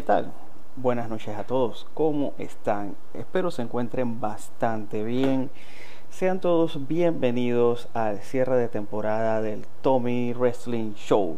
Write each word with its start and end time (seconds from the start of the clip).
¿Qué 0.00 0.06
tal? 0.06 0.32
Buenas 0.76 1.10
noches 1.10 1.36
a 1.36 1.44
todos. 1.44 1.86
¿Cómo 1.92 2.32
están? 2.38 2.96
Espero 3.12 3.50
se 3.50 3.60
encuentren 3.60 4.18
bastante 4.18 5.04
bien. 5.04 5.50
Sean 6.08 6.40
todos 6.40 6.88
bienvenidos 6.88 7.86
al 7.92 8.20
cierre 8.20 8.56
de 8.56 8.68
temporada 8.68 9.42
del 9.42 9.66
Tommy 9.82 10.32
Wrestling 10.32 10.94
Show. 10.94 11.36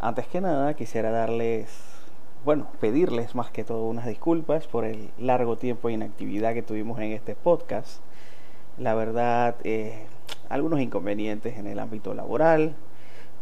Antes 0.00 0.26
que 0.26 0.42
nada, 0.42 0.74
quisiera 0.74 1.10
darles, 1.10 1.70
bueno, 2.44 2.66
pedirles 2.78 3.34
más 3.34 3.50
que 3.50 3.64
todo 3.64 3.86
unas 3.86 4.04
disculpas 4.04 4.66
por 4.66 4.84
el 4.84 5.08
largo 5.16 5.56
tiempo 5.56 5.88
de 5.88 5.94
inactividad 5.94 6.52
que 6.52 6.62
tuvimos 6.62 6.98
en 6.98 7.12
este 7.12 7.36
podcast. 7.36 8.02
La 8.76 8.94
verdad, 8.94 9.56
eh, 9.64 10.04
algunos 10.50 10.80
inconvenientes 10.80 11.56
en 11.56 11.66
el 11.66 11.78
ámbito 11.78 12.12
laboral, 12.12 12.74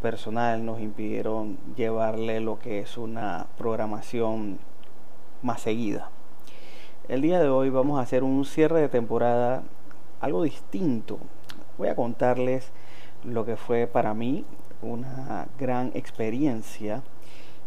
personal 0.07 0.65
nos 0.65 0.79
impidieron 0.81 1.59
llevarle 1.75 2.39
lo 2.39 2.61
que 2.61 2.79
es 2.79 2.97
una 2.97 3.49
programación 3.59 4.61
más 5.43 5.63
seguida. 5.63 6.11
El 7.09 7.23
día 7.23 7.41
de 7.41 7.49
hoy 7.49 7.71
vamos 7.71 7.99
a 7.99 8.03
hacer 8.03 8.23
un 8.23 8.45
cierre 8.45 8.83
de 8.83 8.89
temporada 8.89 9.65
algo 10.21 10.45
distinto. 10.45 11.19
Voy 11.77 11.89
a 11.89 11.97
contarles 11.97 12.71
lo 13.25 13.45
que 13.45 13.57
fue 13.57 13.89
para 13.89 14.15
mí 14.15 14.45
una 14.81 15.49
gran 15.59 15.91
experiencia 15.95 17.03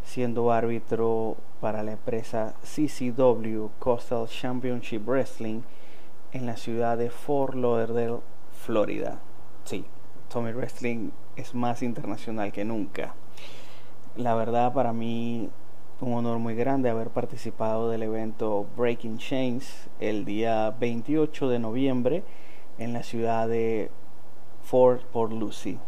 siendo 0.06 0.54
árbitro 0.54 1.36
para 1.60 1.84
la 1.84 1.92
empresa 1.92 2.54
CCW 2.64 3.68
Coastal 3.80 4.30
Championship 4.30 5.06
Wrestling 5.06 5.60
en 6.32 6.46
la 6.46 6.56
ciudad 6.56 6.98
de 6.98 7.10
Fort 7.10 7.54
Lauderdale, 7.56 8.20
Florida. 8.54 9.20
Sí, 9.66 9.84
Tommy 10.30 10.52
Wrestling 10.52 11.10
es 11.36 11.56
más 11.56 11.82
internacional 11.82 12.52
que 12.52 12.64
nunca. 12.64 13.16
La 14.16 14.36
verdad 14.36 14.74
para 14.74 14.94
mí 14.94 15.50
un 16.02 16.14
honor 16.14 16.38
muy 16.38 16.56
grande 16.56 16.90
haber 16.90 17.10
participado 17.10 17.90
del 17.90 18.04
evento 18.04 18.68
Breaking 18.78 19.18
Chains 19.18 19.90
el 20.00 20.26
día 20.26 20.70
28 20.80 21.50
de 21.50 21.60
noviembre 21.60 22.24
en 22.78 22.94
la 22.94 23.02
ciudad 23.02 23.48
de 23.48 23.90
Fort 24.64 25.02
Port 25.06 25.34
Lucie. 25.34 25.80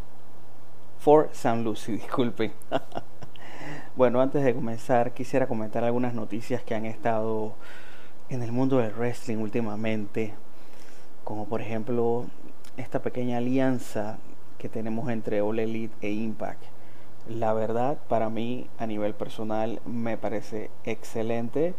Fort 0.98 1.34
San 1.34 1.64
Lucie, 1.64 1.94
disculpen. 1.98 2.52
bueno, 3.96 4.22
antes 4.22 4.44
de 4.44 4.56
comenzar 4.56 5.14
quisiera 5.14 5.48
comentar 5.48 5.84
algunas 5.84 6.16
noticias 6.16 6.64
que 6.64 6.74
han 6.74 6.88
estado 6.88 7.54
en 8.30 8.42
el 8.42 8.52
mundo 8.52 8.80
del 8.80 8.94
wrestling 8.94 9.38
últimamente, 9.38 10.34
como 11.24 11.46
por 11.46 11.62
ejemplo 11.62 12.26
esta 12.76 13.02
pequeña 13.02 13.38
alianza 13.38 14.18
que 14.62 14.70
tenemos 14.70 15.10
entre 15.10 15.42
All 15.42 15.58
Elite 15.58 15.96
e 16.02 16.12
Impact. 16.12 16.64
La 17.28 17.52
verdad, 17.52 17.98
para 18.08 18.30
mí, 18.30 18.68
a 18.78 18.86
nivel 18.86 19.16
personal, 19.16 19.82
me 19.88 20.18
parece 20.18 20.70
excelente. 20.84 21.74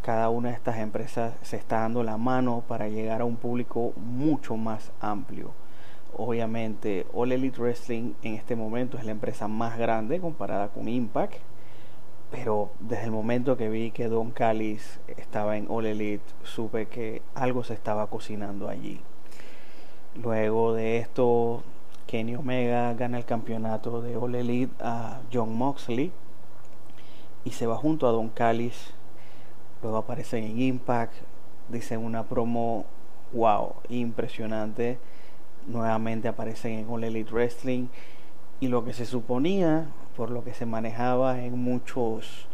Cada 0.00 0.30
una 0.30 0.48
de 0.48 0.54
estas 0.54 0.78
empresas 0.78 1.34
se 1.42 1.58
está 1.58 1.80
dando 1.80 2.02
la 2.02 2.16
mano 2.16 2.64
para 2.66 2.88
llegar 2.88 3.20
a 3.20 3.26
un 3.26 3.36
público 3.36 3.92
mucho 3.96 4.56
más 4.56 4.92
amplio. 4.98 5.52
Obviamente, 6.16 7.06
All 7.12 7.32
Elite 7.32 7.60
Wrestling 7.60 8.14
en 8.22 8.32
este 8.32 8.56
momento 8.56 8.96
es 8.96 9.04
la 9.04 9.10
empresa 9.10 9.46
más 9.46 9.76
grande 9.76 10.20
comparada 10.20 10.68
con 10.68 10.88
Impact. 10.88 11.34
Pero 12.30 12.70
desde 12.80 13.04
el 13.04 13.10
momento 13.10 13.58
que 13.58 13.68
vi 13.68 13.90
que 13.90 14.08
Don 14.08 14.30
Callis 14.30 15.00
estaba 15.18 15.58
en 15.58 15.66
All 15.68 15.84
Elite, 15.84 16.24
supe 16.44 16.86
que 16.86 17.20
algo 17.34 17.62
se 17.62 17.74
estaba 17.74 18.06
cocinando 18.06 18.70
allí. 18.70 19.02
Luego 20.14 20.72
de 20.72 20.98
esto, 20.98 21.62
Kenny 22.10 22.34
Omega 22.34 22.92
gana 22.94 23.18
el 23.18 23.24
campeonato 23.24 24.02
de 24.02 24.16
All 24.16 24.34
Elite 24.34 24.74
a 24.80 25.20
John 25.32 25.56
Moxley 25.56 26.10
y 27.44 27.52
se 27.52 27.68
va 27.68 27.76
junto 27.76 28.08
a 28.08 28.10
Don 28.10 28.30
Callis. 28.30 28.94
Luego 29.80 29.98
aparecen 29.98 30.42
en 30.42 30.60
Impact, 30.60 31.14
dicen 31.68 32.04
una 32.04 32.24
promo 32.24 32.84
wow, 33.32 33.74
impresionante. 33.90 34.98
Nuevamente 35.68 36.26
aparecen 36.26 36.80
en 36.80 36.90
All 36.90 37.04
Elite 37.04 37.30
Wrestling 37.30 37.86
y 38.58 38.66
lo 38.66 38.84
que 38.84 38.92
se 38.92 39.06
suponía, 39.06 39.86
por 40.16 40.30
lo 40.30 40.42
que 40.42 40.52
se 40.52 40.66
manejaba 40.66 41.44
en 41.44 41.62
muchos, 41.62 42.48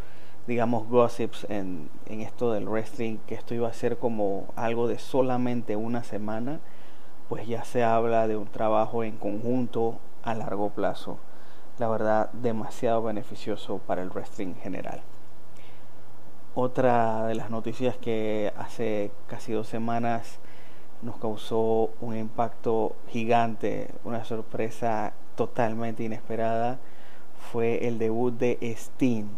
digamos, 0.47 0.87
gossips 0.87 1.47
en, 1.49 1.89
en 2.05 2.21
esto 2.21 2.53
del 2.53 2.69
wrestling, 2.69 3.17
que 3.27 3.35
esto 3.35 3.55
iba 3.55 3.69
a 3.69 3.73
ser 3.73 3.97
como 3.97 4.53
algo 4.55 4.87
de 4.87 4.99
solamente 4.99 5.77
una 5.77 6.05
semana 6.05 6.61
pues 7.29 7.47
ya 7.47 7.65
se 7.65 7.83
habla 7.83 8.29
de 8.29 8.37
un 8.37 8.47
trabajo 8.47 9.05
en 9.05 9.17
conjunto 9.17 9.99
a 10.23 10.35
largo 10.35 10.71
plazo. 10.71 11.19
La 11.79 11.89
verdad, 11.89 12.31
demasiado 12.33 13.03
beneficioso 13.03 13.79
para 13.79 14.03
el 14.03 14.11
wrestling 14.11 14.49
en 14.49 14.57
general. 14.57 15.03
Otra 16.55 17.27
de 17.27 17.35
las 17.35 17.51
noticias 17.51 17.97
que 17.97 18.53
hace 18.57 19.11
casi 19.27 19.53
dos 19.53 19.69
semanas 19.69 20.39
nos 21.03 21.19
causó 21.19 21.91
un 22.01 22.17
impacto 22.17 22.97
gigante, 23.09 23.91
una 24.05 24.25
sorpresa 24.25 25.13
totalmente 25.35 26.03
inesperada, 26.03 26.79
fue 27.53 27.87
el 27.87 27.99
debut 27.99 28.33
de 28.33 28.59
Steen 28.77 29.29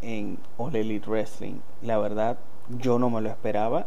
en 0.00 0.38
All 0.58 0.76
Elite 0.76 1.10
Wrestling. 1.10 1.56
La 1.82 1.98
verdad, 1.98 2.38
yo 2.68 2.98
no 2.98 3.10
me 3.10 3.20
lo 3.20 3.28
esperaba 3.28 3.86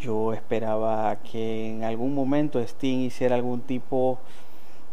yo 0.00 0.32
esperaba 0.32 1.16
que 1.16 1.70
en 1.70 1.84
algún 1.84 2.14
momento 2.14 2.60
Sting 2.60 3.00
hiciera 3.00 3.34
algún 3.36 3.60
tipo, 3.62 4.18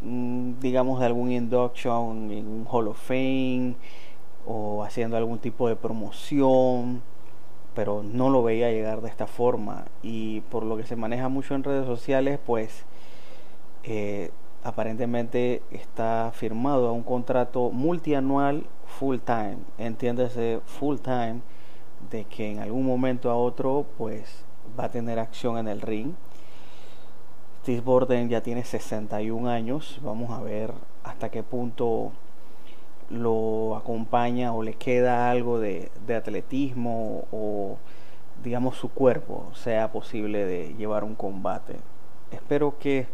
mm, 0.02 0.60
digamos, 0.60 1.00
de 1.00 1.06
algún 1.08 1.32
induction 1.32 2.32
en 2.32 2.48
un 2.48 2.68
Hall 2.70 2.88
of 2.88 3.00
Fame 3.00 3.76
o 4.46 4.84
haciendo 4.84 5.18
algún 5.18 5.40
tipo 5.40 5.68
de 5.68 5.76
promoción, 5.76 7.02
pero 7.74 8.04
no 8.04 8.30
lo 8.30 8.44
veía 8.44 8.72
llegar 8.72 9.02
de 9.02 9.10
esta 9.10 9.28
forma. 9.28 9.86
Y 10.04 10.42
por 10.42 10.64
lo 10.64 10.78
que 10.78 10.86
se 10.86 10.96
maneja 10.96 11.30
mucho 11.30 11.56
en 11.56 11.64
redes 11.64 11.86
sociales, 11.86 12.40
pues 12.46 12.86
eh, 13.84 14.32
aparentemente 14.64 15.62
está 15.72 16.32
firmado 16.34 16.88
a 16.88 16.92
un 16.92 17.04
contrato 17.04 17.70
multianual 17.72 18.66
full 18.88 19.18
time, 19.20 19.58
entiéndese 19.78 20.62
full 20.66 20.98
time, 20.98 21.42
de 22.10 22.24
que 22.26 22.52
en 22.52 22.60
algún 22.60 22.86
momento 22.86 23.30
a 23.30 23.36
otro, 23.36 23.86
pues 23.98 24.45
va 24.80 24.86
a 24.86 24.90
tener 24.90 25.20
acción 25.20 25.58
en 25.58 25.68
el 25.68 25.82
ring. 25.82 26.14
Steve 27.62 27.82
Borden 27.82 28.30
ya 28.30 28.42
tiene 28.42 28.64
61 28.64 29.50
años. 29.50 30.00
Vamos 30.04 30.32
a 30.32 30.42
ver 30.42 30.72
hasta 31.04 31.30
qué 31.30 31.44
punto 31.44 32.12
lo 33.10 33.76
acompaña 33.76 34.54
o 34.54 34.64
le 34.64 34.74
queda 34.74 35.30
algo 35.30 35.60
de, 35.60 35.92
atletismo 36.16 37.26
o 37.32 37.78
digamos 38.44 38.78
su 38.78 38.90
cuerpo 38.90 39.52
sea 39.54 39.92
posible 39.92 40.46
de 40.46 40.76
llevar 40.76 41.04
un 41.04 41.16
combate. 41.16 41.78
Espero 42.32 42.78
que 42.80 43.08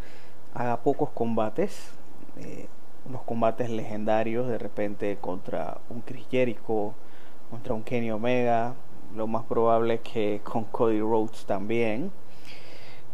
haga 0.53 0.77
pocos 0.77 1.09
combates, 1.11 1.91
eh, 2.37 2.67
unos 3.07 3.21
combates 3.23 3.69
legendarios 3.69 4.47
de 4.47 4.57
repente 4.57 5.17
contra 5.19 5.77
un 5.89 6.01
Chris 6.01 6.25
Jericho, 6.29 6.93
contra 7.49 7.73
un 7.73 7.83
Kenny 7.83 8.11
Omega, 8.11 8.73
lo 9.15 9.27
más 9.27 9.43
probable 9.45 9.95
es 9.95 10.01
que 10.01 10.41
con 10.43 10.65
Cody 10.65 10.99
Rhodes 10.99 11.45
también, 11.45 12.11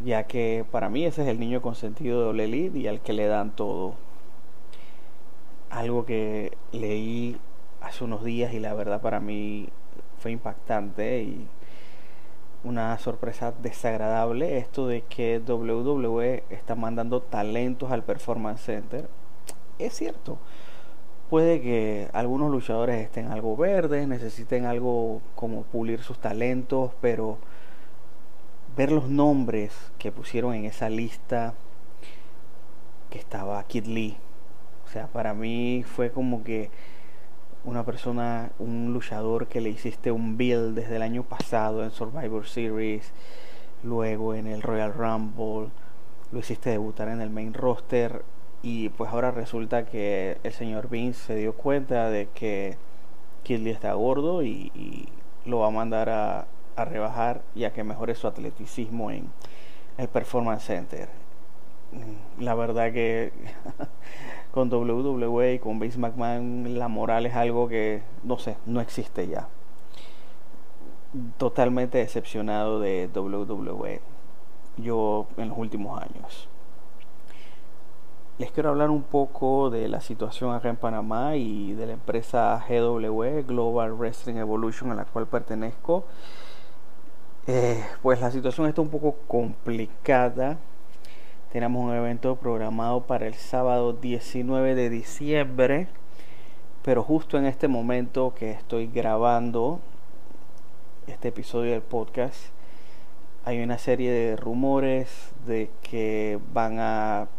ya 0.04 0.24
que 0.26 0.66
para 0.72 0.90
mí 0.90 1.06
ese 1.06 1.24
es 1.24 1.28
el 1.28 1.40
niño 1.40 1.62
consentido 1.62 2.22
de 2.22 2.28
Ole 2.30 2.48
y 2.48 2.88
al 2.88 3.02
que 3.02 3.14
le 3.14 3.28
dan 3.28 3.56
todo. 3.56 3.96
Algo 5.70 6.06
que 6.06 6.58
leí 6.72 7.38
hace 7.82 8.04
unos 8.04 8.24
días 8.24 8.54
y 8.54 8.60
la 8.60 8.74
verdad 8.74 9.02
para 9.02 9.20
mí 9.20 9.70
fue 10.20 10.32
impactante 10.32 11.22
y 11.22 11.48
una 12.64 12.98
sorpresa 12.98 13.54
desagradable 13.62 14.58
esto 14.58 14.88
de 14.88 15.02
que 15.04 15.40
WWE 15.40 16.44
está 16.50 16.76
mandando 16.76 17.22
talentos 17.22 17.92
al 17.92 18.04
Performance 18.04 18.62
Center. 18.62 19.10
Es 19.80 19.94
cierto, 19.94 20.38
puede 21.30 21.62
que 21.62 22.10
algunos 22.14 22.52
luchadores 22.52 23.04
estén 23.04 23.32
algo 23.32 23.56
verdes, 23.58 24.08
necesiten 24.08 24.66
algo 24.66 25.22
como 25.36 25.64
pulir 25.64 26.02
sus 26.02 26.20
talentos, 26.20 26.92
pero 27.02 27.38
ver 28.76 28.92
los 28.92 29.10
nombres 29.10 29.74
que 29.98 30.12
pusieron 30.12 30.54
en 30.54 30.66
esa 30.66 30.90
lista 30.90 31.54
que 33.10 33.20
estaba 33.20 33.64
Kid 33.64 33.86
Lee, 33.86 34.18
o 34.86 34.90
sea, 34.90 35.08
para 35.08 35.34
mí 35.34 35.84
fue 35.86 36.12
como 36.12 36.44
que 36.44 36.70
una 37.66 37.84
persona, 37.84 38.52
un 38.60 38.94
luchador 38.94 39.48
que 39.48 39.60
le 39.60 39.70
hiciste 39.70 40.12
un 40.12 40.38
build 40.38 40.76
desde 40.76 40.96
el 40.96 41.02
año 41.02 41.24
pasado 41.24 41.84
en 41.84 41.92
Survivor 41.92 42.48
Series, 42.48 43.12
luego 43.84 44.34
en 44.34 44.48
el 44.48 44.62
Royal 44.62 44.94
Rumble, 44.94 45.70
lo 46.32 46.40
hiciste 46.40 46.70
debutar 46.70 47.10
en 47.10 47.20
el 47.20 47.30
main 47.30 47.54
roster 47.54 48.24
y 48.62 48.90
pues 48.90 49.12
ahora 49.12 49.32
resulta 49.32 49.86
que 49.86 50.38
el 50.44 50.54
señor 50.54 50.90
Vince 50.90 51.20
se 51.28 51.36
dio 51.36 51.54
cuenta 51.54 52.10
de 52.10 52.28
que 52.34 52.78
Kid 53.44 53.60
Lee 53.60 53.72
está 53.72 53.94
gordo 53.94 54.44
y, 54.44 55.10
lo 55.46 55.60
va 55.60 55.68
a 55.68 55.72
mandar 55.72 56.10
a, 56.10 56.48
a, 56.76 56.84
rebajar 56.84 57.42
y 57.56 57.64
a 57.64 57.72
que 57.72 57.82
mejore 57.86 58.16
su 58.16 58.28
atleticismo 58.28 59.12
en 59.12 59.30
el 59.98 60.10
Performance 60.10 60.66
Center. 60.66 61.08
La 62.38 62.54
verdad 62.54 62.92
que 62.92 63.32
con 64.52 64.70
WWE 64.70 65.54
y 65.54 65.60
con 65.60 65.80
Vince 65.80 65.98
McMahon 65.98 66.78
la 66.78 66.90
moral 66.90 67.26
es 67.26 67.36
algo 67.36 67.70
que, 67.70 68.02
no 68.24 68.38
sé, 68.38 68.58
no 68.66 68.82
existe 68.82 69.28
ya. 69.28 69.48
Totalmente 71.38 72.00
decepcionado 72.00 72.82
de 72.82 73.10
WWE 73.14 74.02
yo 74.78 75.28
en 75.38 75.50
los 75.50 75.58
últimos 75.58 76.02
años. 76.02 76.50
Les 78.40 78.52
quiero 78.52 78.70
hablar 78.70 78.90
un 78.90 79.04
poco 79.04 79.70
de 79.70 79.88
la 79.88 80.00
situación 80.00 80.54
acá 80.54 80.70
en 80.70 80.76
Panamá 80.76 81.36
y 81.36 81.74
de 81.74 81.88
la 81.88 81.94
empresa 81.94 82.64
GW, 82.70 83.46
Global 83.48 83.94
Wrestling 83.94 84.36
Evolution, 84.36 84.92
a 84.92 84.96
la 84.96 85.06
cual 85.06 85.28
pertenezco. 85.28 86.06
Eh, 87.48 87.84
pues 88.02 88.22
la 88.22 88.30
situación 88.30 88.68
está 88.68 88.82
un 88.82 88.90
poco 88.90 89.16
complicada 89.28 90.58
tenemos 91.52 91.82
un 91.82 91.94
evento 91.94 92.36
programado 92.36 93.08
para 93.08 93.26
el 93.26 93.34
sábado 93.34 93.94
19 93.94 94.76
de 94.76 94.90
diciembre, 94.90 95.88
pero 96.84 97.04
justo 97.04 97.38
en 97.38 97.46
este 97.46 97.70
momento 97.70 98.36
que 98.36 98.52
estoy 98.52 98.88
grabando 98.88 99.80
este 101.08 101.30
episodio 101.30 101.72
del 101.72 101.82
podcast, 101.82 102.38
hay 103.46 103.64
una 103.64 103.78
serie 103.78 104.12
de 104.12 104.36
rumores 104.36 105.32
de 105.46 105.72
que 105.82 106.38
van 106.54 106.80
a, 106.80 107.30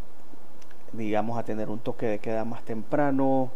digamos, 0.92 1.38
a 1.38 1.44
tener 1.44 1.70
un 1.70 1.78
toque 1.78 2.06
de 2.06 2.18
queda 2.18 2.44
más 2.44 2.62
temprano, 2.64 3.50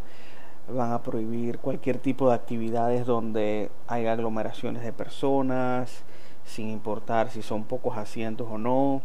van 0.69 0.93
a 0.93 1.03
prohibir 1.03 1.59
cualquier 1.59 1.99
tipo 1.99 2.29
de 2.29 2.35
actividades 2.35 3.07
donde 3.07 3.71
haya 3.89 4.13
aglomeraciones 4.13 4.83
de 4.83 4.93
personas, 4.93 6.05
sin 6.45 6.71
importar 6.71 7.31
si 7.31 7.43
son 7.43 7.65
pocos 7.65 7.97
asientos 7.97 8.49
o 8.51 8.59
no 8.59 9.03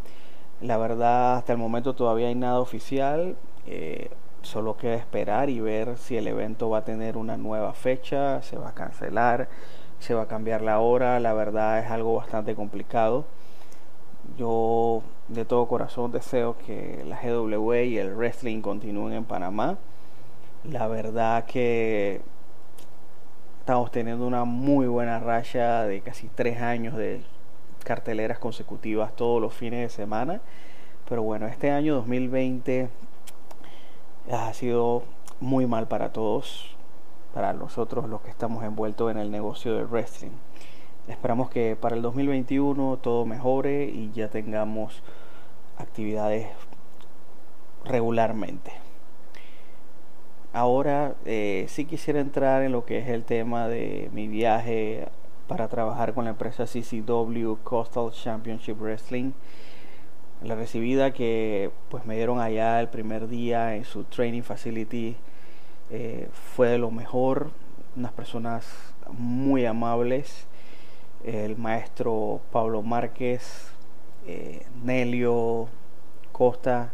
la 0.62 0.78
verdad, 0.78 1.36
hasta 1.38 1.54
el 1.54 1.60
momento 1.60 1.94
todavía 1.94 2.28
hay 2.28 2.36
nada 2.36 2.60
oficial. 2.60 3.36
Eh, 3.68 4.10
solo 4.42 4.78
queda 4.78 4.96
esperar 4.96 5.50
y 5.50 5.60
ver 5.60 5.98
si 5.98 6.18
el 6.18 6.28
evento 6.28 6.70
va 6.70 6.80
a 6.80 6.86
tener 6.86 7.18
una 7.18 7.38
nueva 7.38 7.74
fecha, 7.74 8.42
se 8.42 8.58
va 8.58 8.70
a 8.70 8.74
cancelar, 8.74 9.50
se 10.00 10.14
va 10.14 10.24
a 10.24 10.28
cambiar 10.28 10.62
la 10.62 10.80
hora. 10.80 11.20
La 11.20 11.34
verdad 11.34 11.80
es 11.80 11.92
algo 11.92 12.16
bastante 12.16 12.56
complicado. 12.56 13.26
Yo 14.38 15.04
de 15.28 15.46
todo 15.46 15.68
corazón 15.68 16.12
deseo 16.12 16.58
que 16.58 17.04
la 17.06 17.20
GW 17.22 17.74
y 17.84 17.98
el 17.98 18.16
wrestling 18.16 18.62
continúen 18.62 19.14
en 19.14 19.26
Panamá. 19.26 19.78
La 20.64 20.88
verdad 20.88 21.46
que 21.46 22.22
estamos 23.60 23.92
teniendo 23.92 24.26
una 24.26 24.46
muy 24.46 24.88
buena 24.88 25.20
racha 25.20 25.84
de 25.84 26.02
casi 26.02 26.30
tres 26.30 26.62
años 26.62 26.96
de 26.96 27.22
carteleras 27.84 28.40
consecutivas 28.40 29.16
todos 29.16 29.42
los 29.42 29.54
fines 29.54 29.82
de 29.82 29.90
semana. 29.90 30.42
Pero 31.08 31.24
bueno, 31.24 31.48
este 31.48 31.72
año 31.72 31.96
2020 31.96 32.90
ha 34.32 34.54
sido 34.54 35.04
muy 35.40 35.66
mal 35.68 35.88
para 35.88 36.12
todos, 36.12 36.76
para 37.34 37.54
nosotros 37.54 38.10
los 38.10 38.22
que 38.22 38.30
estamos 38.30 38.64
envueltos 38.64 39.12
en 39.12 39.18
el 39.18 39.32
negocio 39.32 39.76
del 39.76 39.86
wrestling. 39.86 40.32
Esperamos 41.08 41.50
que 41.50 41.76
para 41.76 41.96
el 41.96 42.02
2021 42.02 42.98
todo 42.98 43.26
mejore 43.26 43.86
y 43.86 44.12
ya 44.12 44.30
tengamos 44.30 45.02
actividades 45.78 46.48
regularmente. 47.86 48.72
Ahora 50.54 51.16
eh, 51.26 51.66
sí 51.70 51.86
quisiera 51.86 52.20
entrar 52.20 52.64
en 52.64 52.72
lo 52.72 52.86
que 52.86 53.00
es 53.00 53.08
el 53.08 53.24
tema 53.24 53.68
de 53.68 54.10
mi 54.12 54.28
viaje 54.28 55.08
para 55.48 55.68
trabajar 55.68 56.14
con 56.14 56.26
la 56.26 56.32
empresa 56.32 56.66
CCW 56.66 57.56
Coastal 57.64 58.12
Championship 58.12 58.78
Wrestling. 58.80 59.32
La 60.42 60.56
recibida 60.56 61.12
que 61.14 61.72
pues 61.90 62.06
me 62.06 62.16
dieron 62.16 62.40
allá 62.40 62.80
el 62.82 62.90
primer 62.90 63.28
día 63.28 63.76
en 63.76 63.86
su 63.86 64.04
training 64.04 64.42
facility 64.42 65.16
eh, 65.90 66.28
fue 66.56 66.68
de 66.70 66.78
lo 66.78 66.92
mejor, 66.92 67.52
unas 67.96 68.12
personas 68.12 68.68
muy 69.12 69.66
amables, 69.66 70.48
el 71.28 71.58
maestro 71.58 72.40
Pablo 72.52 72.82
Márquez, 72.82 73.72
eh, 74.26 74.66
Nelio 74.84 75.68
Costa, 76.32 76.94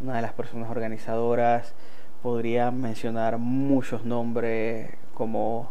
una 0.00 0.16
de 0.16 0.22
las 0.22 0.34
personas 0.34 0.70
organizadoras, 0.70 1.74
podría 2.22 2.70
mencionar 2.70 3.38
muchos 3.38 4.04
nombres 4.04 4.90
como 5.14 5.70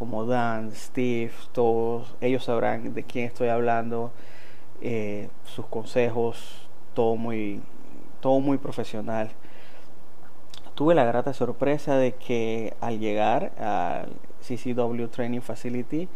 como 0.00 0.24
Dan, 0.24 0.72
Steve, 0.72 1.32
todos. 1.52 2.16
Ellos 2.22 2.44
sabrán 2.44 2.94
de 2.94 3.02
quién 3.02 3.26
estoy 3.26 3.48
hablando, 3.48 4.12
eh, 4.80 5.28
sus 5.44 5.66
consejos, 5.66 6.66
todo 6.94 7.16
muy, 7.16 7.60
todo 8.20 8.40
muy 8.40 8.56
profesional. 8.56 9.30
Tuve 10.74 10.94
la 10.94 11.04
grata 11.04 11.34
sorpresa 11.34 11.96
de 11.96 12.12
que 12.12 12.72
al 12.80 12.98
llegar 12.98 13.52
al 13.58 14.12
CCW 14.40 15.08
Training 15.08 15.40
Facility 15.40 16.08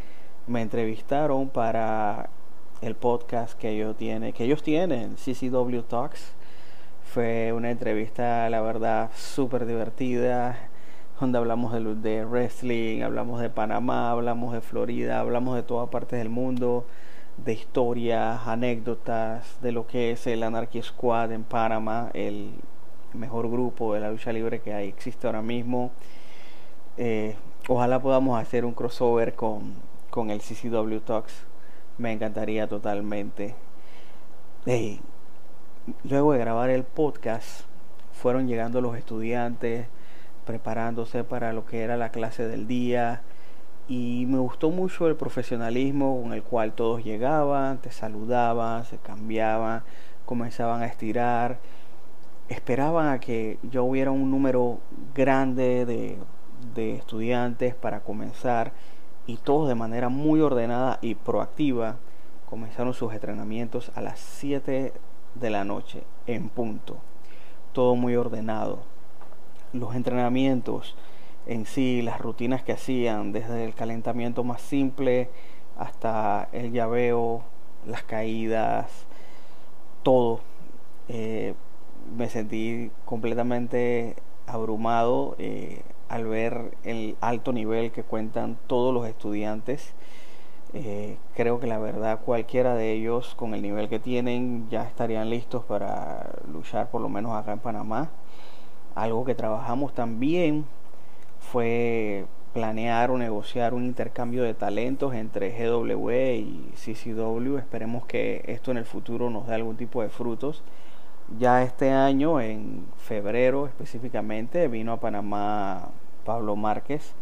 me 0.46 0.62
entrevistaron 0.62 1.48
para 1.48 2.28
el 2.82 2.94
podcast 2.94 3.58
que 3.58 3.70
ellos 3.70 3.96
tienen, 3.96 4.32
que 4.32 4.44
ellos 4.44 4.62
tienen, 4.62 5.16
CCW 5.16 5.82
Talks. 5.82 6.32
Fue 7.02 7.52
una 7.52 7.70
entrevista, 7.70 8.48
la 8.50 8.60
verdad, 8.60 9.10
súper 9.14 9.66
divertida 9.66 10.70
donde 11.20 11.38
hablamos 11.38 11.72
de, 11.72 11.94
de, 11.94 12.24
wrestling, 12.24 13.02
hablamos 13.02 13.40
de 13.40 13.48
Panamá, 13.48 14.10
hablamos 14.10 14.52
de 14.52 14.60
Florida, 14.60 15.20
hablamos 15.20 15.54
de 15.54 15.62
todas 15.62 15.88
partes 15.88 16.18
del 16.18 16.28
mundo, 16.28 16.84
de 17.36 17.52
historias, 17.52 18.46
anécdotas, 18.46 19.60
de 19.62 19.72
lo 19.72 19.86
que 19.86 20.10
es 20.10 20.26
el 20.26 20.42
Anarchy 20.42 20.82
Squad 20.82 21.32
en 21.32 21.44
Panamá, 21.44 22.10
el 22.14 22.50
mejor 23.12 23.48
grupo 23.48 23.94
de 23.94 24.00
la 24.00 24.10
lucha 24.10 24.32
libre 24.32 24.60
que 24.60 24.74
hay, 24.74 24.88
existe 24.88 25.26
ahora 25.26 25.42
mismo. 25.42 25.92
Eh, 26.96 27.36
ojalá 27.68 28.00
podamos 28.00 28.40
hacer 28.40 28.64
un 28.64 28.72
crossover 28.72 29.34
con, 29.34 29.74
con 30.14 30.30
el 30.30 30.42
CCW 30.42 31.00
Talks, 31.00 31.44
me 31.98 32.12
encantaría 32.12 32.68
totalmente. 32.68 33.56
luego 36.04 36.32
de 36.32 36.38
grabar 36.38 36.70
el 36.70 36.84
podcast, 36.84 37.62
fueron 38.12 38.46
llegando 38.46 38.80
los 38.80 38.96
estudiantes, 38.96 39.88
preparándose 40.46 41.24
para 41.24 41.52
lo 41.52 41.66
que 41.66 41.82
era 41.82 41.96
la 41.96 42.10
clase 42.10 42.46
del 42.46 42.68
día 42.68 43.22
y 43.88 44.26
me 44.28 44.38
gustó 44.38 44.70
mucho 44.70 45.08
el 45.08 45.16
profesionalismo 45.16 46.22
con 46.22 46.32
el 46.32 46.44
cual 46.44 46.74
todos 46.74 47.02
llegaban, 47.02 47.78
te 47.78 47.90
saludaban, 47.90 48.84
se 48.84 48.98
cambiaban, 48.98 49.82
comenzaban 50.26 50.82
a 50.82 50.86
estirar, 50.86 51.58
esperaban 52.48 53.08
a 53.08 53.18
que 53.18 53.58
yo 53.64 53.82
hubiera 53.82 54.12
un 54.12 54.30
número 54.30 54.78
grande 55.12 55.84
de, 55.84 56.18
de 56.72 56.94
estudiantes 56.94 57.74
para 57.74 57.98
comenzar 57.98 58.72
y 59.26 59.36
todos 59.36 59.68
de 59.68 59.74
manera 59.74 60.08
muy 60.08 60.40
ordenada 60.40 60.98
y 61.02 61.14
proactiva 61.14 61.96
comenzaron 62.48 62.94
sus 62.94 63.12
entrenamientos 63.12 63.90
a 63.94 64.00
las 64.00 64.18
7 64.18 64.92
de 65.34 65.50
la 65.50 65.64
noche 65.64 66.04
en 66.26 66.48
punto, 66.48 66.98
todo 67.72 67.96
muy 67.96 68.16
ordenado 68.16 68.94
los 69.74 69.94
entrenamientos 69.94 70.94
en 71.46 71.66
sí, 71.66 72.00
las 72.00 72.20
rutinas 72.20 72.62
que 72.62 72.72
hacían, 72.72 73.32
desde 73.32 73.64
el 73.64 73.74
calentamiento 73.74 74.44
más 74.44 74.62
simple 74.62 75.28
hasta 75.76 76.48
el 76.52 76.72
llaveo, 76.72 77.42
las 77.86 78.02
caídas, 78.04 79.06
todo. 80.02 80.40
Eh, 81.08 81.54
me 82.16 82.30
sentí 82.30 82.90
completamente 83.04 84.16
abrumado 84.46 85.34
eh, 85.38 85.82
al 86.08 86.26
ver 86.26 86.76
el 86.84 87.16
alto 87.20 87.52
nivel 87.52 87.92
que 87.92 88.02
cuentan 88.02 88.56
todos 88.66 88.92
los 88.94 89.06
estudiantes. 89.06 89.94
Eh, 90.72 91.18
creo 91.36 91.60
que 91.60 91.66
la 91.66 91.78
verdad 91.78 92.20
cualquiera 92.24 92.74
de 92.74 92.92
ellos 92.92 93.34
con 93.36 93.54
el 93.54 93.62
nivel 93.62 93.88
que 93.88 94.00
tienen 94.00 94.68
ya 94.70 94.82
estarían 94.82 95.30
listos 95.30 95.64
para 95.64 96.30
luchar 96.52 96.90
por 96.90 97.00
lo 97.00 97.08
menos 97.08 97.32
acá 97.32 97.52
en 97.52 97.60
Panamá 97.60 98.10
algo 98.94 99.24
que 99.24 99.34
trabajamos 99.34 99.94
también 99.94 100.64
fue 101.40 102.26
planear 102.52 103.10
o 103.10 103.18
negociar 103.18 103.74
un 103.74 103.84
intercambio 103.84 104.44
de 104.44 104.54
talentos 104.54 105.14
entre 105.14 105.50
GW 105.50 106.10
y 106.36 106.72
CCW. 106.76 107.58
Esperemos 107.58 108.06
que 108.06 108.44
esto 108.46 108.70
en 108.70 108.76
el 108.76 108.84
futuro 108.84 109.30
nos 109.30 109.48
dé 109.48 109.54
algún 109.54 109.76
tipo 109.76 110.02
de 110.02 110.08
frutos. 110.08 110.62
Ya 111.30 111.62
este 111.62 111.90
año, 111.90 112.38
en 112.38 112.86
febrero 112.98 113.66
específicamente, 113.66 114.68
vino 114.68 114.92
a 114.92 115.00
Panamá 115.00 115.88
Pablo 116.22 116.54
Márquez, 116.54 117.14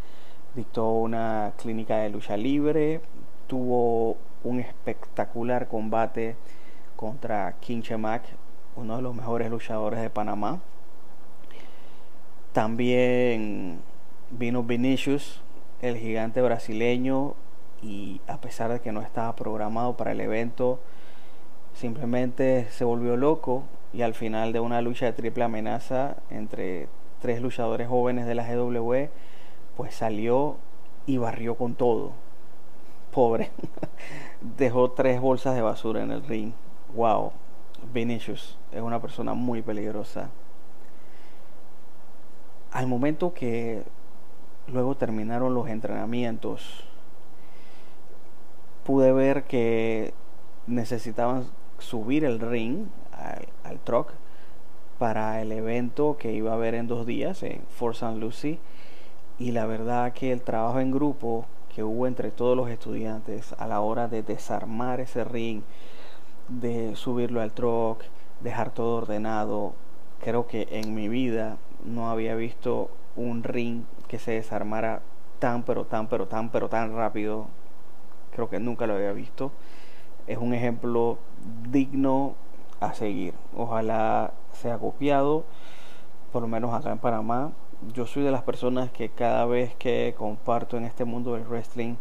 dictó 0.56 0.90
una 0.90 1.52
clínica 1.56 1.98
de 1.98 2.10
lucha 2.10 2.36
libre, 2.36 3.00
tuvo 3.46 4.16
un 4.42 4.58
espectacular 4.58 5.68
combate 5.68 6.34
contra 6.96 7.54
King 7.60 7.82
Chemac, 7.82 8.24
uno 8.74 8.96
de 8.96 9.02
los 9.02 9.14
mejores 9.14 9.48
luchadores 9.48 10.00
de 10.00 10.10
Panamá. 10.10 10.60
También 12.52 13.82
vino 14.30 14.64
Vinicius, 14.64 15.40
el 15.80 15.96
gigante 15.96 16.42
brasileño, 16.42 17.34
y 17.80 18.20
a 18.26 18.40
pesar 18.40 18.72
de 18.72 18.80
que 18.80 18.90
no 18.90 19.00
estaba 19.00 19.34
programado 19.36 19.96
para 19.96 20.10
el 20.10 20.20
evento, 20.20 20.80
simplemente 21.72 22.66
se 22.70 22.84
volvió 22.84 23.16
loco 23.16 23.62
y 23.92 24.02
al 24.02 24.14
final 24.14 24.52
de 24.52 24.60
una 24.60 24.80
lucha 24.80 25.06
de 25.06 25.12
triple 25.12 25.44
amenaza 25.44 26.16
entre 26.30 26.88
tres 27.20 27.40
luchadores 27.40 27.88
jóvenes 27.88 28.26
de 28.26 28.34
la 28.34 28.46
GW, 28.46 29.08
pues 29.76 29.94
salió 29.94 30.56
y 31.06 31.18
barrió 31.18 31.56
con 31.56 31.74
todo. 31.74 32.12
Pobre. 33.12 33.50
Dejó 34.40 34.92
tres 34.92 35.20
bolsas 35.20 35.54
de 35.54 35.62
basura 35.62 36.02
en 36.02 36.10
el 36.10 36.24
ring. 36.24 36.52
Wow. 36.94 37.32
Vinicius 37.92 38.58
es 38.72 38.80
una 38.80 39.00
persona 39.00 39.34
muy 39.34 39.62
peligrosa. 39.62 40.30
Al 42.70 42.86
momento 42.86 43.34
que 43.34 43.82
luego 44.66 44.94
terminaron 44.94 45.54
los 45.54 45.68
entrenamientos, 45.68 46.84
pude 48.84 49.12
ver 49.12 49.44
que 49.44 50.14
necesitaban 50.66 51.44
subir 51.78 52.24
el 52.24 52.40
ring 52.40 52.86
al, 53.22 53.48
al 53.64 53.78
truck 53.80 54.12
para 54.98 55.40
el 55.42 55.52
evento 55.52 56.16
que 56.18 56.32
iba 56.32 56.52
a 56.52 56.54
haber 56.54 56.74
en 56.74 56.86
dos 56.86 57.06
días 57.06 57.42
en 57.42 57.62
Fort 57.70 57.94
St. 57.94 58.16
Lucie 58.16 58.58
y 59.38 59.52
la 59.52 59.66
verdad 59.66 60.12
que 60.12 60.32
el 60.32 60.42
trabajo 60.42 60.78
en 60.78 60.90
grupo 60.90 61.46
que 61.74 61.82
hubo 61.82 62.06
entre 62.06 62.30
todos 62.30 62.56
los 62.56 62.68
estudiantes 62.68 63.54
a 63.58 63.66
la 63.66 63.80
hora 63.80 64.06
de 64.06 64.22
desarmar 64.22 65.00
ese 65.00 65.24
ring, 65.24 65.62
de 66.48 66.94
subirlo 66.96 67.40
al 67.40 67.52
truck, 67.52 68.02
dejar 68.40 68.70
todo 68.70 68.98
ordenado, 68.98 69.72
creo 70.20 70.46
que 70.46 70.68
en 70.70 70.94
mi 70.94 71.08
vida 71.08 71.56
no 71.84 72.10
había 72.10 72.34
visto 72.34 72.90
un 73.16 73.42
ring 73.42 73.84
que 74.06 74.18
se 74.18 74.32
desarmara 74.32 75.02
tan, 75.38 75.62
pero 75.62 75.84
tan, 75.84 76.06
pero 76.08 76.28
tan, 76.28 76.50
pero 76.50 76.68
tan 76.68 76.94
rápido. 76.94 77.46
Creo 78.32 78.48
que 78.48 78.60
nunca 78.60 78.86
lo 78.86 78.94
había 78.94 79.12
visto. 79.12 79.50
Es 80.26 80.38
un 80.38 80.54
ejemplo 80.54 81.18
digno 81.70 82.34
a 82.82 82.94
seguir. 82.94 83.34
Ojalá 83.56 84.32
sea 84.52 84.78
copiado, 84.78 85.44
por 86.32 86.42
lo 86.42 86.48
menos 86.48 86.74
acá 86.74 86.92
en 86.92 86.98
Panamá. 86.98 87.52
Yo 87.94 88.06
soy 88.06 88.22
de 88.22 88.30
las 88.30 88.42
personas 88.42 88.90
que 88.90 89.08
cada 89.08 89.44
vez 89.46 89.74
que 89.76 90.14
comparto 90.16 90.76
en 90.76 90.84
este 90.84 91.04
mundo 91.04 91.34
del 91.34 91.44
wrestling 91.44 91.96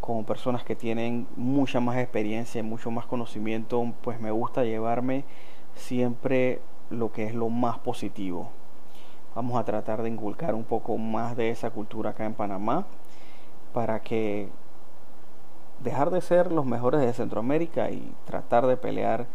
con 0.00 0.24
personas 0.24 0.62
que 0.62 0.76
tienen 0.76 1.26
mucha 1.36 1.80
más 1.80 1.96
experiencia 1.96 2.60
y 2.60 2.62
mucho 2.62 2.90
más 2.90 3.06
conocimiento, 3.06 3.92
pues 4.02 4.20
me 4.20 4.30
gusta 4.30 4.64
llevarme 4.64 5.24
siempre 5.74 6.60
lo 6.90 7.12
que 7.12 7.24
es 7.26 7.34
lo 7.34 7.48
más 7.48 7.78
positivo. 7.78 8.50
Vamos 9.34 9.58
a 9.58 9.64
tratar 9.64 10.02
de 10.02 10.08
inculcar 10.08 10.54
un 10.54 10.64
poco 10.64 10.96
más 10.96 11.36
de 11.36 11.50
esa 11.50 11.70
cultura 11.70 12.10
acá 12.10 12.24
en 12.24 12.34
Panamá 12.34 12.86
para 13.72 14.00
que 14.00 14.48
dejar 15.80 16.10
de 16.10 16.20
ser 16.20 16.52
los 16.52 16.64
mejores 16.64 17.00
de 17.00 17.12
Centroamérica 17.12 17.90
y 17.90 18.14
tratar 18.24 18.66
de 18.66 18.76
pelear 18.76 19.26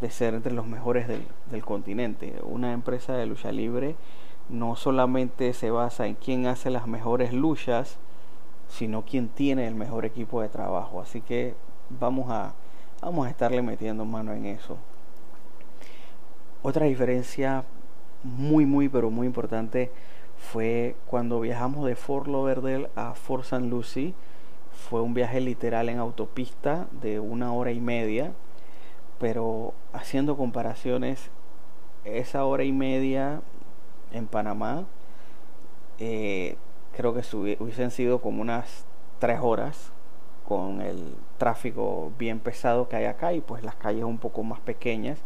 de 0.00 0.10
ser 0.10 0.34
entre 0.34 0.52
los 0.52 0.66
mejores 0.66 1.08
del, 1.08 1.22
del 1.50 1.64
continente. 1.64 2.34
Una 2.42 2.72
empresa 2.72 3.14
de 3.14 3.26
lucha 3.26 3.52
libre 3.52 3.96
no 4.48 4.76
solamente 4.76 5.52
se 5.52 5.70
basa 5.70 6.06
en 6.06 6.14
quién 6.14 6.46
hace 6.46 6.70
las 6.70 6.86
mejores 6.86 7.32
luchas, 7.32 7.98
sino 8.68 9.04
quién 9.04 9.28
tiene 9.28 9.66
el 9.66 9.74
mejor 9.74 10.04
equipo 10.04 10.40
de 10.42 10.48
trabajo. 10.48 11.00
Así 11.00 11.20
que 11.20 11.54
vamos 11.88 12.30
a, 12.30 12.54
vamos 13.00 13.26
a 13.26 13.30
estarle 13.30 13.62
metiendo 13.62 14.04
mano 14.04 14.32
en 14.32 14.46
eso. 14.46 14.76
Otra 16.62 16.86
diferencia 16.86 17.64
muy, 18.22 18.66
muy, 18.66 18.88
pero 18.88 19.10
muy 19.10 19.26
importante 19.26 19.90
fue 20.36 20.96
cuando 21.06 21.40
viajamos 21.40 21.86
de 21.86 21.96
Fort 21.96 22.26
Lauderdale 22.26 22.90
a 22.96 23.14
Fort 23.14 23.44
St. 23.44 23.66
Lucie. 23.66 24.14
Fue 24.72 25.00
un 25.00 25.14
viaje 25.14 25.40
literal 25.40 25.88
en 25.88 25.98
autopista 25.98 26.86
de 27.00 27.18
una 27.18 27.52
hora 27.52 27.72
y 27.72 27.80
media, 27.80 28.32
pero 29.18 29.74
haciendo 29.92 30.36
comparaciones, 30.36 31.30
esa 32.04 32.44
hora 32.44 32.64
y 32.64 32.72
media 32.72 33.40
en 34.12 34.26
Panamá, 34.26 34.84
eh, 35.98 36.56
creo 36.96 37.14
que 37.14 37.22
hubiesen 37.60 37.90
sido 37.90 38.20
como 38.20 38.42
unas 38.42 38.84
tres 39.18 39.40
horas 39.42 39.92
con 40.46 40.80
el 40.80 41.14
tráfico 41.38 42.12
bien 42.18 42.38
pesado 42.38 42.88
que 42.88 42.96
hay 42.96 43.04
acá 43.06 43.32
y 43.32 43.40
pues 43.40 43.62
las 43.64 43.74
calles 43.74 44.04
un 44.04 44.18
poco 44.18 44.42
más 44.44 44.60
pequeñas 44.60 45.18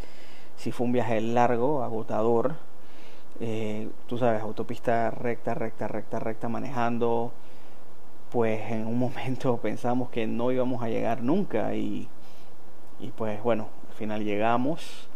si 0.61 0.73
fue 0.73 0.87
un 0.87 0.92
viaje 0.92 1.20
largo, 1.23 1.82
agotador. 1.82 2.56
Eh, 3.40 3.88
tú 4.06 4.18
sabes, 4.18 4.42
autopista 4.42 5.11
recta, 5.11 5.54
recta, 5.54 5.88
recta, 5.88 6.18
recta 6.18 6.49
manejando. 6.50 7.32
Pues 8.30 8.70
en 8.70 8.87
un 8.87 8.99
momento 9.06 9.56
pensamos 9.56 10.11
que 10.11 10.26
no 10.26 10.52
íbamos 10.52 10.82
a 10.82 10.88
llegar 10.88 11.23
nunca 11.23 11.75
y, 11.75 12.09
y 13.00 13.09
pues 13.09 13.42
bueno, 13.42 13.68
final 14.00 14.25
llegamos 14.25 15.09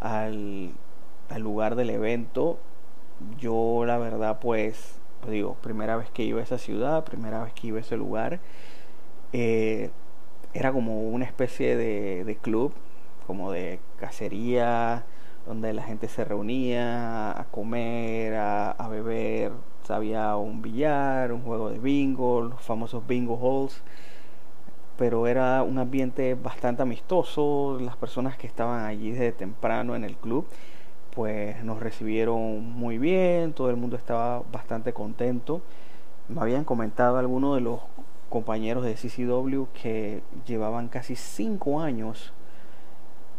al, 0.00 0.70
al 1.28 1.42
lugar 1.42 1.74
del 1.74 1.90
evento. 1.90 2.58
Yo 3.38 3.84
la 3.84 3.98
verdad 3.98 4.38
pues, 4.40 4.94
pues, 5.20 5.32
digo, 5.32 5.56
primera 5.60 5.96
vez 5.96 6.08
que 6.10 6.22
iba 6.22 6.40
a 6.40 6.44
esa 6.44 6.58
ciudad, 6.58 7.04
primera 7.04 7.42
vez 7.42 7.52
que 7.52 7.66
iba 7.66 7.78
a 7.78 7.80
ese 7.80 7.96
lugar. 7.96 8.38
Eh, 9.32 9.90
era 10.54 10.72
como 10.72 11.02
una 11.08 11.24
especie 11.24 11.76
de, 11.76 12.24
de 12.24 12.36
club 12.36 12.72
como 13.26 13.50
de 13.50 13.80
cacería, 13.98 15.04
donde 15.46 15.72
la 15.72 15.82
gente 15.82 16.08
se 16.08 16.24
reunía 16.24 17.38
a 17.38 17.44
comer, 17.50 18.34
a, 18.36 18.88
beber. 18.88 19.52
Había 19.88 20.36
un 20.36 20.62
billar, 20.62 21.32
un 21.32 21.42
juego 21.42 21.68
de 21.68 21.78
bingo, 21.78 22.40
los 22.42 22.62
famosos 22.62 23.06
bingo 23.06 23.36
halls. 23.36 23.82
Pero 24.98 25.26
era 25.26 25.62
un 25.62 25.78
ambiente 25.78 26.34
bastante 26.34 26.82
amistoso. 26.82 27.78
Las 27.80 27.96
personas 27.96 28.36
que 28.36 28.46
estaban 28.46 28.84
allí 28.84 29.12
desde 29.12 29.32
temprano 29.32 29.96
en 29.96 30.04
el 30.04 30.16
club, 30.16 30.46
pues 31.14 31.62
nos 31.64 31.80
recibieron 31.80 32.70
muy 32.70 32.98
bien. 32.98 33.52
Todo 33.52 33.70
el 33.70 33.76
mundo 33.76 33.96
estaba 33.96 34.42
bastante 34.52 34.92
contento. 34.92 35.62
Me 36.28 36.40
habían 36.40 36.64
comentado 36.64 37.18
algunos 37.18 37.56
de 37.56 37.62
los 37.62 37.80
compañeros 38.28 38.84
de 38.84 38.94
CCW 38.94 39.64
que 39.74 40.22
llevaban 40.46 40.88
casi 40.88 41.16
cinco 41.16 41.80
años 41.80 42.32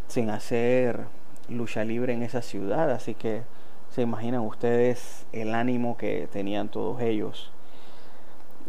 sin 0.08 0.30
hacer 0.30 1.08
lucha 1.50 1.84
libre 1.84 2.14
en 2.14 2.22
esa 2.22 2.42
ciudad, 2.42 2.92
así 2.92 3.16
que 3.16 3.42
se 3.90 4.04
imaginan 4.04 4.42
ustedes 4.42 5.26
el 5.32 5.56
ánimo 5.56 5.98
que 5.98 6.28
tenían 6.32 6.70
todos 6.70 7.02
ellos. 7.02 7.52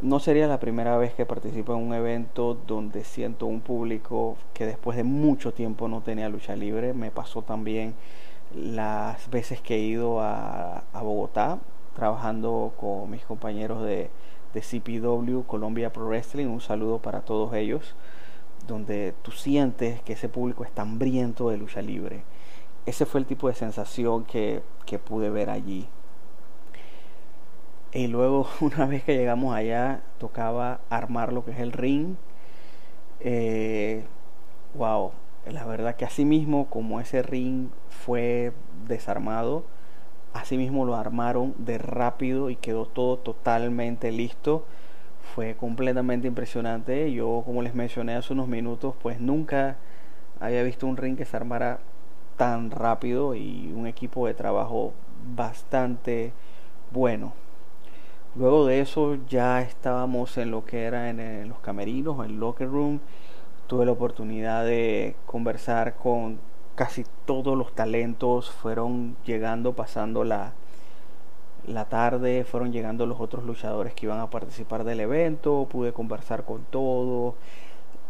No 0.03 0.21
sería 0.21 0.47
la 0.47 0.61
primera 0.61 0.97
vez 0.99 1.15
que 1.15 1.25
participo 1.25 1.75
en 1.75 1.81
un 1.81 1.95
evento 1.95 2.55
donde 2.67 3.05
siento 3.05 3.47
un 3.47 3.61
público 3.61 4.37
que 4.53 4.67
después 4.67 4.97
de 4.97 5.05
mucho 5.05 5.53
tiempo 5.53 5.89
no 5.89 6.03
tenía 6.03 6.29
lucha 6.29 6.57
libre. 6.57 6.93
Me 6.93 7.11
pasó 7.11 7.43
también 7.43 7.95
las 8.55 9.31
veces 9.31 9.61
que 9.61 9.77
he 9.77 9.81
ido 9.81 10.21
a, 10.21 10.85
Bogotá 10.93 11.59
trabajando 11.95 12.73
con 12.77 13.11
mis 13.11 13.25
compañeros 13.25 13.83
de, 13.83 14.11
de 14.53 14.61
CPW, 14.61 15.43
Colombia 15.47 15.93
Pro 15.93 16.07
Wrestling. 16.07 16.47
Un 16.47 16.61
saludo 16.61 16.99
para 16.99 17.21
todos 17.21 17.55
ellos 17.55 17.95
donde 18.67 19.15
tú 19.23 19.31
sientes 19.31 20.01
que 20.03 20.15
ese 20.15 20.29
público 20.29 20.65
está 20.65 20.83
hambriento 20.83 21.51
de 21.51 21.57
lucha 21.57 21.83
libre. 21.83 22.23
Ese 22.87 23.07
fue 23.07 23.21
el 23.21 23.27
tipo 23.27 23.49
de 23.49 23.55
sensación 23.55 24.25
que, 24.25 24.63
pude 25.05 25.31
ver 25.31 25.51
allí. 25.51 25.89
Y 27.95 28.09
luego, 28.09 28.47
una 28.61 28.87
vez 28.87 29.05
que 29.05 29.17
llegamos 29.17 29.55
allá, 29.55 30.03
tocaba 30.19 30.81
armar 30.91 31.33
lo 31.33 31.45
que 31.45 31.53
es 31.53 31.61
el 31.61 31.73
ring. 31.73 32.17
Eh, 33.21 34.05
wow, 34.75 35.13
la 35.47 35.65
verdad 35.65 35.97
que 35.97 36.05
así 36.05 36.25
mismo 36.25 36.67
como 36.67 37.01
ese 37.01 37.23
ring 37.23 37.69
fue 37.89 38.53
desarmado, 38.87 39.65
así 40.35 40.59
mismo 40.59 40.85
lo 40.85 40.97
armaron 40.97 41.55
de 41.59 41.79
rápido 41.79 42.51
y 42.51 42.57
quedó 42.57 42.87
todo 42.87 43.19
totalmente 43.19 44.13
listo 44.13 44.65
fue 45.35 45.55
completamente 45.57 46.29
impresionante. 46.29 47.13
Yo, 47.13 47.43
como 47.45 47.63
les 47.63 47.75
mencioné 47.75 48.15
hace 48.15 48.33
unos 48.33 48.49
minutos, 48.49 48.95
pues 49.03 49.21
nunca 49.21 49.77
había 50.41 50.63
visto 50.63 50.87
un 50.87 50.97
ring 50.97 51.17
que 51.17 51.25
se 51.25 51.37
armara 51.37 51.81
tan 52.37 52.71
rápido 52.71 53.35
y 53.35 53.73
un 53.75 53.87
equipo 53.87 54.27
de 54.27 54.35
trabajo 54.35 54.93
bastante 55.35 56.33
bueno. 56.93 57.33
Luego 58.37 58.67
de 58.67 58.81
eso 58.81 59.17
ya 59.29 59.63
estábamos 59.63 60.37
en 60.39 60.51
lo 60.51 60.65
que 60.65 60.85
era 60.85 61.09
en, 61.09 61.49
los 61.49 61.61
camerinos, 61.61 62.19
en 62.25 62.33
el 62.33 62.41
locker 62.41 62.69
room. 62.69 62.99
Tuve 63.69 63.87
la 63.87 63.93
oportunidad 63.93 64.65
de 64.65 65.15
conversar 65.25 65.95
con 65.95 66.41
casi 66.75 67.05
todos 67.27 67.57
los 67.57 67.73
talentos. 67.77 68.51
Fueron 68.51 69.17
llegando, 69.25 69.75
pasando 69.75 70.25
la, 70.25 70.53
la 71.65 71.85
tarde, 71.85 72.45
fueron 72.45 72.73
llegando 72.73 73.07
los 73.07 73.21
otros 73.21 73.45
luchadores 73.45 73.95
que 73.95 74.07
iban 74.07 74.19
a 74.19 74.31
participar 74.31 74.83
del 74.83 74.99
evento. 74.99 75.69
Pude 75.71 75.93
conversar 75.93 76.45
con 76.45 76.65
todos, 76.65 77.35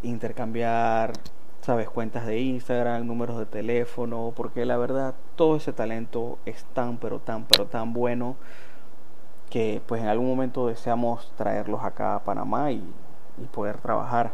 intercambiar, 0.01 1.13
sabes, 1.61 1.87
cuentas 1.87 2.25
de 2.25 2.39
Instagram, 2.39 3.05
números 3.05 3.37
de 3.37 3.45
teléfono, 3.45 4.33
porque 4.35 4.65
la 4.65 4.77
verdad 4.77 5.13
todo 5.35 5.57
ese 5.57 5.71
talento 5.71 6.39
es 6.47 6.63
tan, 6.73 6.97
pero 6.97 7.19
tan, 7.19 7.45
pero 7.45 7.67
tan 7.67 7.93
bueno 7.93 8.37
que 9.55 9.81
pues 9.85 10.01
en 10.01 10.09
algún 10.09 10.27
momento 10.27 10.67
deseamos 10.67 11.31
traerlos 11.37 11.81
acá 11.81 12.15
a 12.15 12.23
Panamá 12.25 12.73
y, 12.73 12.83
poder 13.53 13.77
trabajar. 13.77 14.33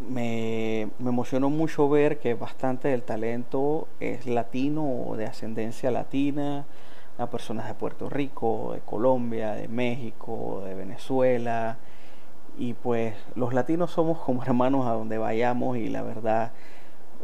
Me, 0.00 0.88
me, 0.98 1.10
emocionó 1.10 1.48
mucho 1.48 1.88
ver 1.88 2.18
que 2.18 2.34
bastante 2.34 2.88
del 2.88 3.04
talento 3.04 3.86
es 4.00 4.26
latino 4.26 4.84
o 5.06 5.16
de 5.16 5.26
ascendencia 5.26 5.92
latina, 5.92 6.64
a 7.16 7.26
personas 7.26 7.68
de 7.68 7.74
Puerto 7.74 8.10
Rico, 8.10 8.72
de 8.74 8.80
Colombia, 8.80 9.52
de 9.52 9.68
México, 9.68 10.62
de 10.64 10.74
Venezuela. 10.74 11.78
Y 12.58 12.74
pues 12.74 13.14
los 13.36 13.54
latinos 13.54 13.92
somos 13.92 14.18
como 14.18 14.42
hermanos 14.44 14.88
a 14.88 14.90
donde 14.90 15.18
vayamos 15.18 15.76
y 15.76 15.88
la 15.88 16.02
verdad 16.02 16.50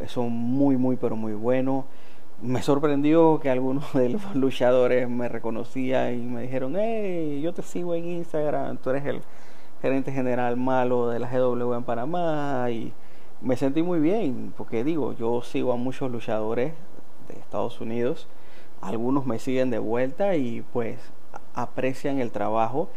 son 0.07 0.31
muy, 0.31 0.77
muy, 0.77 0.95
pero 0.95 1.17
muy 1.17 1.33
buenos 1.33 1.85
me 2.43 2.63
sorprendió 2.63 3.39
que 3.41 3.51
algunos 3.51 3.93
de 3.95 4.11
los 4.11 4.35
luchadores 4.35 5.09
me 5.09 5.29
reconocían 5.29 6.15
y 6.15 6.25
me 6.25 6.43
dijeron, 6.43 6.75
hey, 6.77 7.41
yo 7.43 7.53
te 7.53 7.63
sigo 7.63 7.95
en 7.95 8.07
Instagram, 8.07 8.79
tú 8.79 8.91
eres 8.91 9.05
el 9.07 9.23
gerente 9.83 10.13
general 10.13 10.57
malo 10.57 11.09
de 11.09 11.19
la 11.19 11.31
GW 11.31 11.75
en 11.75 11.85
Panamá 11.85 12.67
y 12.71 12.93
me 13.41 13.57
sentí 13.57 13.83
muy 13.83 14.01
bien 14.01 14.53
porque 14.57 14.85
digo, 14.85 15.15
yo 15.15 15.43
sigo 15.43 15.73
a 15.73 15.77
muchos 15.77 16.11
luchadores 16.11 16.75
de 17.29 17.39
Estados 17.39 17.81
Unidos, 17.81 18.27
algunos 18.81 19.27
me 19.27 19.39
siguen 19.39 19.71
de 19.71 19.79
vuelta 19.79 20.37
y 20.37 20.63
pues 20.73 20.99
aprecian 21.55 22.19
el 22.19 22.31
trabajo. 22.31 22.89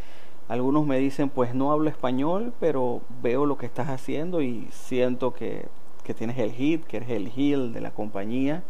Algunos 0.50 0.86
me 0.86 0.98
dicen, 0.98 1.30
pues 1.30 1.56
no 1.56 1.72
hablo 1.72 1.90
español, 1.90 2.54
pero 2.60 3.02
veo 3.22 3.46
lo 3.46 3.58
que 3.58 3.66
estás 3.66 3.88
haciendo 3.90 4.42
y 4.42 4.68
siento 4.72 5.34
que, 5.34 5.66
que 6.04 6.14
tienes 6.14 6.38
el 6.38 6.52
hit, 6.52 6.84
que 6.84 6.98
eres 6.98 7.10
el 7.10 7.32
heel 7.36 7.72
de 7.74 7.82
la 7.82 7.92
compañía 7.92 8.64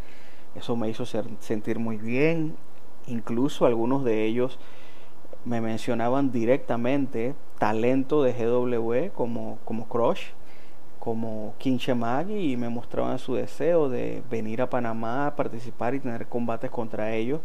eso 0.56 0.76
me 0.76 0.90
hizo 0.90 1.06
sentir 1.06 1.80
muy 1.80 1.98
bien. 1.98 2.56
Incluso 3.08 3.66
algunos 3.66 4.04
de 4.04 4.26
ellos 4.26 4.60
me 5.46 5.62
mencionaban 5.62 6.32
directamente 6.32 7.36
talento 7.60 8.24
de 8.24 8.34
GW 8.34 9.14
como, 9.14 9.60
como 9.66 9.88
Crush, 9.88 10.28
como 11.00 11.54
Kinche 11.58 11.96
Magi 11.96 12.54
y 12.54 12.58
me 12.58 12.70
mostraban 12.70 13.20
su 13.20 13.36
deseo 13.36 13.90
de 13.90 14.24
venir 14.30 14.62
a 14.62 14.70
Panamá 14.70 15.28
a 15.28 15.36
participar 15.36 15.96
y 15.96 16.00
tener 16.00 16.28
combates 16.28 16.72
contra 16.72 17.14
ellos. 17.14 17.42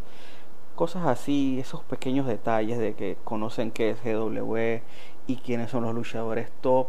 Cosas 0.77 1.07
así, 1.07 1.59
esos 1.59 1.83
pequeños 1.83 2.27
detalles 2.27 2.79
de 2.79 2.95
que 2.95 3.17
conocen 3.25 3.73
qué 3.73 3.91
es 3.91 4.05
GW 4.05 4.85
y 5.27 5.37
quiénes 5.37 5.71
son 5.71 5.83
los 5.83 5.95
luchadores 5.95 6.53
top. 6.61 6.89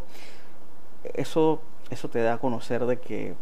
Eso, 1.15 1.61
eso 1.89 2.07
te 2.07 2.21
da 2.21 2.33
a 2.33 2.37
conocer 2.37 2.85
de 2.85 2.99
que 2.99 3.33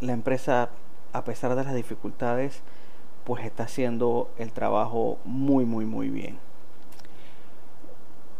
la 0.00 0.12
empresa 0.12 0.68
a 1.16 1.24
pesar 1.24 1.54
de 1.54 1.64
las 1.64 1.74
dificultades, 1.74 2.62
pues 3.24 3.44
está 3.44 3.64
haciendo 3.64 4.30
el 4.36 4.52
trabajo 4.52 5.18
muy, 5.24 5.64
muy, 5.64 5.86
muy 5.86 6.10
bien. 6.10 6.38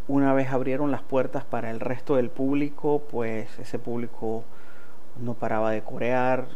Una 0.08 0.34
vez 0.34 0.50
abrieron 0.50 0.90
las 0.90 1.02
puertas 1.02 1.44
para 1.44 1.70
el 1.70 1.80
resto 1.80 2.16
del 2.16 2.28
público, 2.30 3.02
pues 3.10 3.58
ese 3.58 3.78
público 3.78 4.44
no 5.18 5.34
paraba 5.34 5.70
de 5.70 5.82
corear. 5.82 6.46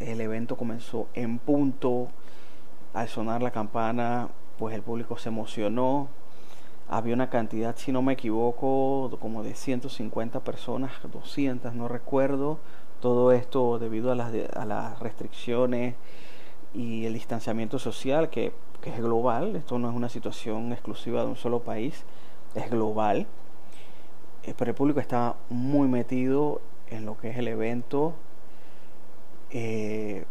El 0.00 0.20
evento 0.20 0.56
comenzó 0.56 1.08
en 1.14 1.38
punto. 1.38 2.08
Al 2.92 3.08
sonar 3.08 3.42
la 3.42 3.50
campana, 3.50 4.28
pues 4.58 4.74
el 4.74 4.82
público 4.82 5.16
se 5.16 5.30
emocionó. 5.30 6.08
Había 6.88 7.14
una 7.14 7.30
cantidad, 7.30 7.74
si 7.76 7.90
no 7.90 8.02
me 8.02 8.12
equivoco, 8.12 9.16
como 9.18 9.42
de 9.42 9.54
150 9.54 10.40
personas, 10.40 10.92
200, 11.10 11.74
no 11.74 11.88
recuerdo 11.88 12.58
todo 13.04 13.32
esto 13.32 13.78
debido 13.78 14.12
a 14.12 14.14
las, 14.14 14.98
restricciones 14.98 15.94
y 16.72 17.04
el 17.04 17.12
distanciamiento 17.12 17.78
social 17.78 18.30
que, 18.30 18.54
es 18.82 18.96
global. 18.96 19.56
Esto 19.56 19.78
no 19.78 19.90
es 19.90 19.94
una 19.94 20.08
situación 20.08 20.72
exclusiva 20.72 21.20
de 21.20 21.26
un 21.26 21.36
solo 21.36 21.60
país, 21.60 22.02
es 22.54 22.70
global. 22.70 23.26
Eh, 24.44 24.54
pero 24.56 24.70
el 24.70 24.74
público 24.74 25.00
está 25.00 25.36
muy 25.50 25.86
metido 25.86 26.62
en 26.88 27.04
lo 27.04 27.18
que 27.18 27.28
es 27.28 27.36
el 27.36 27.48
evento. 27.48 28.14
Eh, 29.50 30.24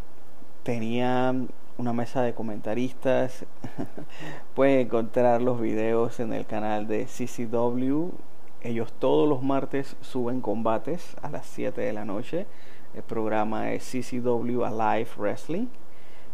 tenía 0.64 1.32
una 1.78 1.92
mesa 1.92 2.22
de 2.22 2.34
comentaristas. 2.34 3.44
Pueden 4.56 4.80
encontrar 4.80 5.42
los 5.42 5.60
videos 5.60 6.18
en 6.18 6.32
el 6.32 6.44
canal 6.44 6.88
de 6.88 7.06
CCW 7.06 8.10
ellos 8.64 8.94
todos 8.98 9.28
los 9.28 9.42
martes 9.42 9.94
suben 10.00 10.40
combates 10.40 11.16
a 11.20 11.30
las 11.30 11.46
7 11.46 11.82
de 11.82 11.92
la 11.92 12.06
noche. 12.06 12.46
El 12.94 13.02
programa 13.02 13.72
es 13.72 13.84
CCW 13.84 14.64
Alive 14.64 15.10
Wrestling. 15.18 15.66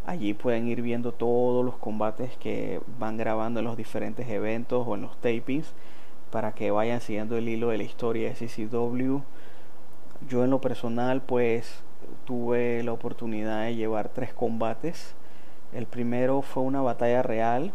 Allí 0.06 0.32
pueden 0.32 0.68
ir 0.68 0.80
viendo 0.80 1.12
todos 1.12 1.64
los 1.64 1.76
combates 1.76 2.36
que 2.36 2.80
van 3.00 3.16
grabando 3.16 3.58
en 3.58 3.66
los 3.66 3.76
diferentes 3.76 4.28
eventos 4.28 4.86
o 4.86 4.94
en 4.94 5.02
los 5.02 5.20
tapings 5.20 5.74
para 6.30 6.52
que 6.52 6.70
vayan 6.70 7.00
siguiendo 7.00 7.36
el 7.36 7.48
hilo 7.48 7.70
de 7.70 7.78
la 7.78 7.82
historia 7.82 8.32
de 8.32 8.34
CCW. 8.34 9.18
Yo 10.28 10.44
en 10.44 10.50
lo 10.50 10.60
personal 10.60 11.22
pues 11.22 11.82
tuve 12.26 12.84
la 12.84 12.92
oportunidad 12.92 13.64
de 13.64 13.74
llevar 13.74 14.08
tres 14.08 14.32
combates. 14.32 15.16
El 15.72 15.86
primero 15.86 16.42
fue 16.42 16.62
una 16.62 16.80
batalla 16.80 17.22
real 17.22 17.72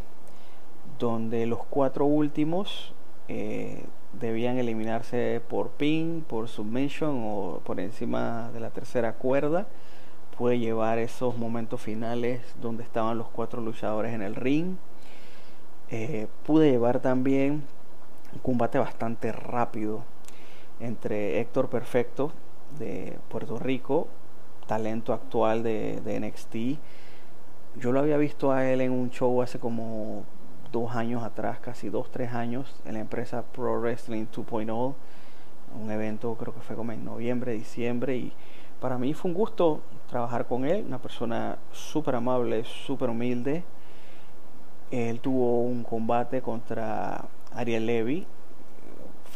donde 0.97 1.45
los 1.45 1.65
cuatro 1.65 2.05
últimos 2.05 2.93
eh, 3.27 3.83
debían 4.19 4.57
eliminarse 4.57 5.41
por 5.47 5.71
pin, 5.71 6.25
por 6.27 6.47
submission 6.47 7.21
o 7.23 7.61
por 7.63 7.79
encima 7.79 8.49
de 8.53 8.59
la 8.59 8.69
tercera 8.69 9.13
cuerda. 9.13 9.67
Pude 10.37 10.59
llevar 10.59 10.99
esos 10.99 11.37
momentos 11.37 11.81
finales 11.81 12.41
donde 12.61 12.83
estaban 12.83 13.17
los 13.17 13.27
cuatro 13.27 13.61
luchadores 13.61 14.13
en 14.13 14.21
el 14.21 14.35
ring. 14.35 14.75
Eh, 15.89 16.27
pude 16.45 16.71
llevar 16.71 16.99
también 16.99 17.63
un 18.33 18.39
combate 18.41 18.79
bastante 18.79 19.31
rápido 19.31 20.03
entre 20.79 21.39
Héctor 21.39 21.69
Perfecto 21.69 22.31
de 22.79 23.17
Puerto 23.29 23.59
Rico, 23.59 24.07
talento 24.67 25.13
actual 25.13 25.63
de, 25.63 26.01
de 26.01 26.19
NXT. 26.19 26.79
Yo 27.79 27.91
lo 27.91 27.99
había 27.99 28.17
visto 28.17 28.51
a 28.51 28.69
él 28.69 28.81
en 28.81 28.91
un 28.91 29.09
show 29.09 29.41
hace 29.41 29.59
como 29.59 30.25
dos 30.75 30.95
años 30.95 31.23
atrás, 31.23 31.59
casi 31.59 31.89
dos, 31.89 32.11
tres 32.11 32.33
años, 32.33 32.75
en 32.85 32.95
la 32.95 32.99
empresa 32.99 33.43
Pro 33.43 33.79
Wrestling 33.79 34.25
2.0, 34.25 34.93
un 35.81 35.91
evento 35.91 36.35
creo 36.35 36.53
que 36.53 36.59
fue 36.59 36.75
como 36.75 36.91
en 36.91 37.05
noviembre, 37.05 37.53
diciembre, 37.53 38.17
y 38.17 38.33
para 38.81 38.97
mí 38.97 39.13
fue 39.13 39.31
un 39.31 39.35
gusto 39.35 39.81
trabajar 40.09 40.47
con 40.47 40.65
él, 40.65 40.83
una 40.85 40.99
persona 40.99 41.57
súper 41.71 42.15
amable, 42.15 42.65
súper 42.65 43.09
humilde. 43.09 43.63
Él 44.91 45.21
tuvo 45.21 45.61
un 45.61 45.83
combate 45.83 46.41
contra 46.41 47.25
Ariel 47.53 47.85
Levy, 47.85 48.27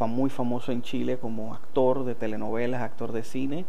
muy 0.08 0.30
famoso 0.30 0.72
en 0.72 0.82
Chile 0.82 1.18
como 1.18 1.54
actor 1.54 2.06
de 2.06 2.16
telenovelas, 2.16 2.82
actor 2.82 3.12
de 3.12 3.24
cine, 3.24 3.66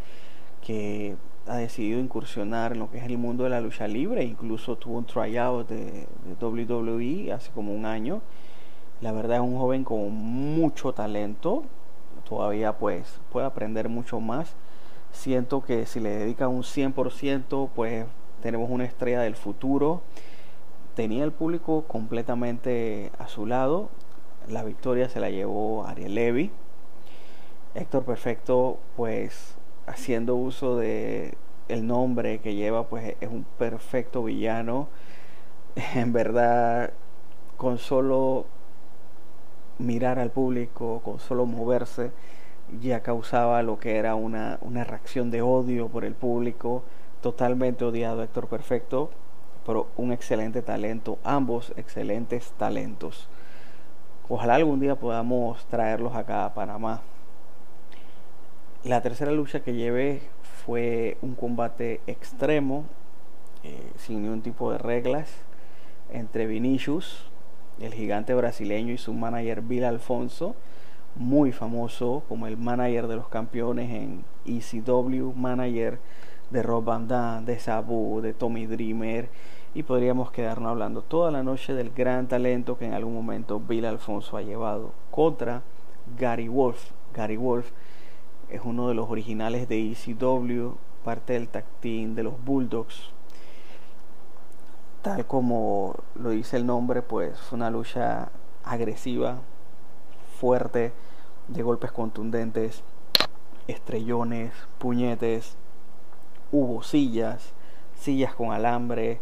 que 0.64 1.16
ha 1.46 1.56
decidido 1.56 1.98
incursionar 1.98 2.72
en 2.72 2.80
lo 2.80 2.90
que 2.90 2.98
es 2.98 3.04
el 3.04 3.18
mundo 3.18 3.44
de 3.44 3.50
la 3.50 3.60
lucha 3.60 3.88
libre, 3.88 4.24
incluso 4.24 4.76
tuvo 4.76 4.98
un 4.98 5.06
tryout 5.06 5.68
de, 5.68 6.06
WWE 6.40 7.32
hace 7.32 7.50
como 7.50 7.74
un 7.74 7.86
año. 7.86 8.20
La 9.00 9.12
verdad 9.12 9.38
es 9.38 9.42
un 9.42 9.58
joven 9.58 9.82
con 9.84 10.12
mucho 10.12 10.92
talento, 10.92 11.64
todavía 12.28 12.78
pues 12.78 13.20
puede 13.32 13.46
aprender 13.46 13.88
mucho 13.88 14.20
más. 14.20 14.54
Siento 15.12 15.62
que 15.62 15.86
si 15.86 16.00
le 16.00 16.10
dedica 16.10 16.48
un 16.48 16.62
100%, 16.62 17.70
pues 17.74 18.06
tenemos 18.42 18.70
una 18.70 18.84
estrella 18.84 19.20
del 19.20 19.34
futuro. 19.34 20.02
Tenía 20.94 21.24
el 21.24 21.32
público 21.32 21.84
completamente 21.88 23.10
a 23.18 23.26
su 23.28 23.46
lado. 23.46 23.88
La 24.48 24.62
victoria 24.62 25.08
se 25.08 25.20
la 25.20 25.30
llevó 25.30 25.86
Ariel 25.86 26.14
Levy. 26.14 26.50
Héctor 27.74 28.04
Perfecto, 28.04 28.78
pues 28.96 29.56
haciendo 29.90 30.36
uso 30.36 30.76
de 30.76 31.34
el 31.68 31.86
nombre 31.86 32.40
que 32.40 32.54
lleva, 32.54 32.86
pues 32.88 33.16
es 33.20 33.28
un 33.28 33.44
perfecto 33.58 34.24
villano. 34.24 34.88
En 35.94 36.12
verdad, 36.12 36.92
con 37.56 37.78
solo 37.78 38.46
mirar 39.78 40.18
al 40.18 40.30
público, 40.30 41.00
con 41.04 41.20
solo 41.20 41.46
moverse, 41.46 42.10
ya 42.80 43.00
causaba 43.02 43.62
lo 43.62 43.78
que 43.78 43.96
era 43.96 44.14
una, 44.14 44.58
una 44.62 44.84
reacción 44.84 45.30
de 45.30 45.42
odio 45.42 45.88
por 45.88 46.04
el 46.04 46.14
público. 46.14 46.82
Totalmente 47.22 47.84
odiado 47.84 48.22
Héctor 48.22 48.48
Perfecto. 48.48 49.10
pero 49.66 49.88
un 49.96 50.12
excelente 50.12 50.62
talento, 50.62 51.18
ambos 51.24 51.72
excelentes 51.76 52.52
talentos. 52.58 53.28
Ojalá 54.28 54.54
algún 54.56 54.80
día 54.80 54.96
podamos 54.96 55.64
traerlos 55.66 56.14
acá 56.14 56.46
a 56.46 56.54
Panamá. 56.54 57.02
La 58.82 59.02
tercera 59.02 59.30
lucha 59.30 59.60
que 59.60 59.74
llevé 59.74 60.22
fue 60.64 61.18
un 61.20 61.34
combate 61.34 62.00
extremo, 62.06 62.86
eh, 63.62 63.92
sin 63.98 64.22
ningún 64.22 64.40
tipo 64.40 64.72
de 64.72 64.78
reglas, 64.78 65.28
entre 66.10 66.46
Vinicius, 66.46 67.30
el 67.78 67.92
gigante 67.92 68.32
brasileño, 68.32 68.94
y 68.94 68.96
su 68.96 69.12
manager 69.12 69.60
Bill 69.60 69.84
Alfonso, 69.84 70.56
muy 71.14 71.52
famoso 71.52 72.22
como 72.26 72.46
el 72.46 72.56
manager 72.56 73.06
de 73.06 73.16
los 73.16 73.28
campeones 73.28 73.90
en 73.90 74.24
ECW, 74.46 75.34
manager 75.34 75.98
de 76.48 76.62
Rob 76.62 76.82
Van 76.82 77.06
Damme, 77.06 77.44
de 77.44 77.58
Sabu, 77.58 78.22
de 78.22 78.32
Tommy 78.32 78.64
Dreamer, 78.64 79.28
y 79.74 79.82
podríamos 79.82 80.30
quedarnos 80.30 80.70
hablando 80.70 81.02
toda 81.02 81.30
la 81.30 81.42
noche 81.42 81.74
del 81.74 81.90
gran 81.90 82.28
talento 82.28 82.78
que 82.78 82.86
en 82.86 82.94
algún 82.94 83.12
momento 83.12 83.60
Bill 83.60 83.84
Alfonso 83.84 84.38
ha 84.38 84.42
llevado 84.42 84.94
contra 85.10 85.60
Gary 86.18 86.48
Wolf. 86.48 86.92
Gary 87.12 87.36
Wolf 87.36 87.70
es 88.50 88.60
uno 88.64 88.88
de 88.88 88.94
los 88.94 89.08
originales 89.08 89.68
de 89.68 89.92
ECW, 89.92 90.74
parte 91.04 91.34
del 91.34 91.48
team 91.48 92.14
de 92.14 92.22
los 92.22 92.44
Bulldogs. 92.44 93.10
Tal 95.02 95.26
como 95.26 95.96
lo 96.14 96.30
dice 96.30 96.56
el 96.56 96.66
nombre, 96.66 97.02
pues 97.02 97.38
fue 97.40 97.56
una 97.56 97.70
lucha 97.70 98.30
agresiva, 98.64 99.38
fuerte, 100.38 100.92
de 101.48 101.62
golpes 101.62 101.90
contundentes, 101.92 102.82
estrellones, 103.66 104.52
puñetes, 104.78 105.56
hubo 106.52 106.82
sillas, 106.82 107.52
sillas 107.98 108.34
con 108.34 108.52
alambre. 108.52 109.20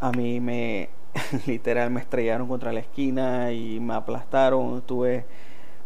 A 0.00 0.12
mí 0.12 0.40
me 0.40 0.90
literal 1.46 1.90
me 1.90 2.00
estrellaron 2.00 2.48
contra 2.48 2.72
la 2.72 2.80
esquina 2.80 3.52
y 3.52 3.80
me 3.80 3.94
aplastaron. 3.94 4.82
Tuve 4.82 5.24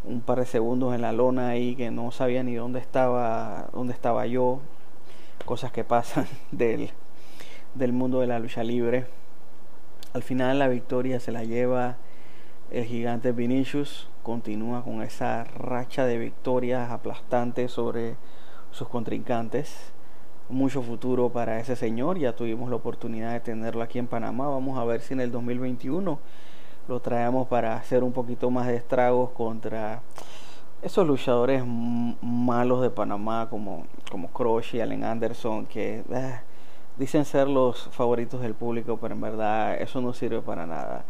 un 0.07 0.21
par 0.21 0.39
de 0.39 0.47
segundos 0.47 0.95
en 0.95 1.03
la 1.03 1.13
lona 1.13 1.49
ahí 1.49 1.75
que 1.75 1.91
no 1.91 2.11
sabía 2.11 2.43
ni 2.43 2.55
dónde 2.55 2.79
estaba, 2.79 3.69
dónde 3.73 3.93
estaba 3.93 4.27
yo. 4.27 4.61
Cosas 5.45 5.73
que 5.73 5.85
pasan 5.85 6.27
del, 6.51 6.91
del 7.75 7.93
mundo 7.93 8.21
de 8.21 8.27
la 8.27 8.39
lucha 8.39 8.63
libre. 8.63 9.07
Al 10.13 10.23
final 10.23 10.59
la 10.59 10.69
victoria 10.69 11.21
se 11.21 11.33
la 11.33 11.45
lleva 11.45 11.97
el 12.71 12.85
gigante 12.85 13.33
Vinicius. 13.33 14.09
Continúa 14.23 14.83
con 14.83 15.03
esa 15.03 15.45
racha 15.45 16.05
de 16.07 16.19
victorias 16.19 16.91
aplastantes 16.91 17.71
sobre 17.73 18.17
sus 18.71 18.89
contrincantes 18.89 19.93
mucho 20.49 20.83
futuro 20.83 21.31
para 21.31 21.59
ese 21.61 21.77
señor. 21.77 22.19
Ya 22.19 22.35
tuvimos 22.35 22.71
la 22.71 22.77
oportunidad 22.77 23.33
de 23.33 23.41
tenerlo 23.41 23.83
aquí 23.83 23.99
en 23.99 24.07
Panamá. 24.07 24.49
Vamos 24.49 24.79
a 24.79 24.85
ver 24.85 25.01
si 25.01 25.15
en 25.15 25.21
el 25.21 25.33
2021 25.33 26.19
lo 26.89 27.01
traemos 27.01 27.49
para 27.49 27.77
hacer 27.77 28.03
un 28.05 28.13
poquito 28.13 28.51
más 28.51 28.67
de 28.67 28.77
estragos 28.77 29.31
contra 29.31 30.03
esos 30.83 31.07
luchadores 31.07 31.65
malos 31.67 32.83
de 32.83 32.91
Panamá 32.91 33.49
como, 33.51 33.87
como 34.11 34.31
y 34.73 34.81
Allen 34.81 35.05
Anderson 35.05 35.67
que 35.67 36.05
eh, 36.11 36.41
dicen 36.97 37.25
ser 37.25 37.49
los 37.49 37.89
favoritos 37.93 38.41
del 38.41 38.55
público, 38.55 38.99
pero 39.01 39.15
en 39.15 39.21
verdad 39.21 39.81
eso 39.81 40.01
no 40.01 40.13
sirve 40.13 40.41
para 40.41 40.67
nada. 40.67 41.05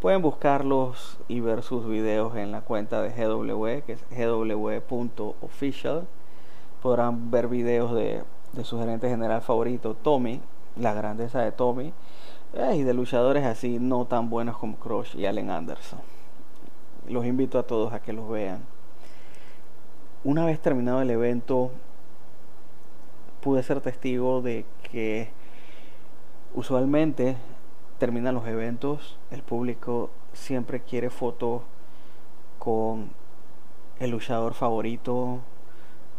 Pueden 0.00 0.22
buscarlos 0.22 1.18
y 1.26 1.40
ver 1.40 1.62
sus 1.62 1.88
videos 1.88 2.36
en 2.36 2.52
la 2.52 2.60
cuenta 2.60 3.02
de 3.02 3.10
GW, 3.10 3.82
que 3.84 3.92
es 3.94 4.04
gw.official. 4.10 6.06
Podrán 6.82 7.30
ver 7.30 7.48
videos 7.48 7.94
de 7.94 8.22
de 8.56 8.64
su 8.64 8.78
gerente 8.78 9.08
general 9.08 9.42
favorito, 9.42 9.94
Tommy, 9.94 10.40
la 10.76 10.94
grandeza 10.94 11.40
de 11.40 11.52
Tommy, 11.52 11.92
y 12.56 12.82
de 12.82 12.94
luchadores 12.94 13.44
así 13.44 13.78
no 13.78 14.06
tan 14.06 14.30
buenos 14.30 14.56
como 14.56 14.76
Crush 14.76 15.14
y 15.14 15.26
Allen 15.26 15.50
Anderson. 15.50 16.00
Los 17.06 17.26
invito 17.26 17.58
a 17.58 17.64
todos 17.64 17.92
a 17.92 18.00
que 18.00 18.14
los 18.14 18.28
vean. 18.30 18.60
Una 20.24 20.46
vez 20.46 20.58
terminado 20.60 21.02
el 21.02 21.10
evento, 21.10 21.70
pude 23.42 23.62
ser 23.62 23.82
testigo 23.82 24.40
de 24.40 24.64
que 24.90 25.28
usualmente 26.54 27.36
terminan 27.98 28.34
los 28.34 28.46
eventos, 28.46 29.18
el 29.30 29.42
público 29.42 30.08
siempre 30.32 30.80
quiere 30.80 31.10
fotos 31.10 31.60
con 32.58 33.10
el 34.00 34.10
luchador 34.10 34.54
favorito, 34.54 35.40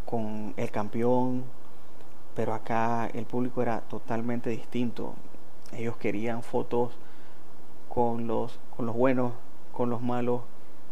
con 0.06 0.54
el 0.56 0.69
campeón, 0.69 1.45
pero 2.36 2.54
acá 2.54 3.08
el 3.08 3.26
público 3.26 3.63
era 3.63 3.82
totalmente 3.82 4.52
distinto. 4.52 5.15
Ellos 5.74 5.98
querían 5.98 6.44
fotos 6.44 6.98
con 7.90 8.28
los, 8.28 8.60
con 8.76 8.86
los 8.86 8.96
buenos, 8.96 9.34
con 9.72 9.90
los 9.90 10.02
malos, 10.02 10.42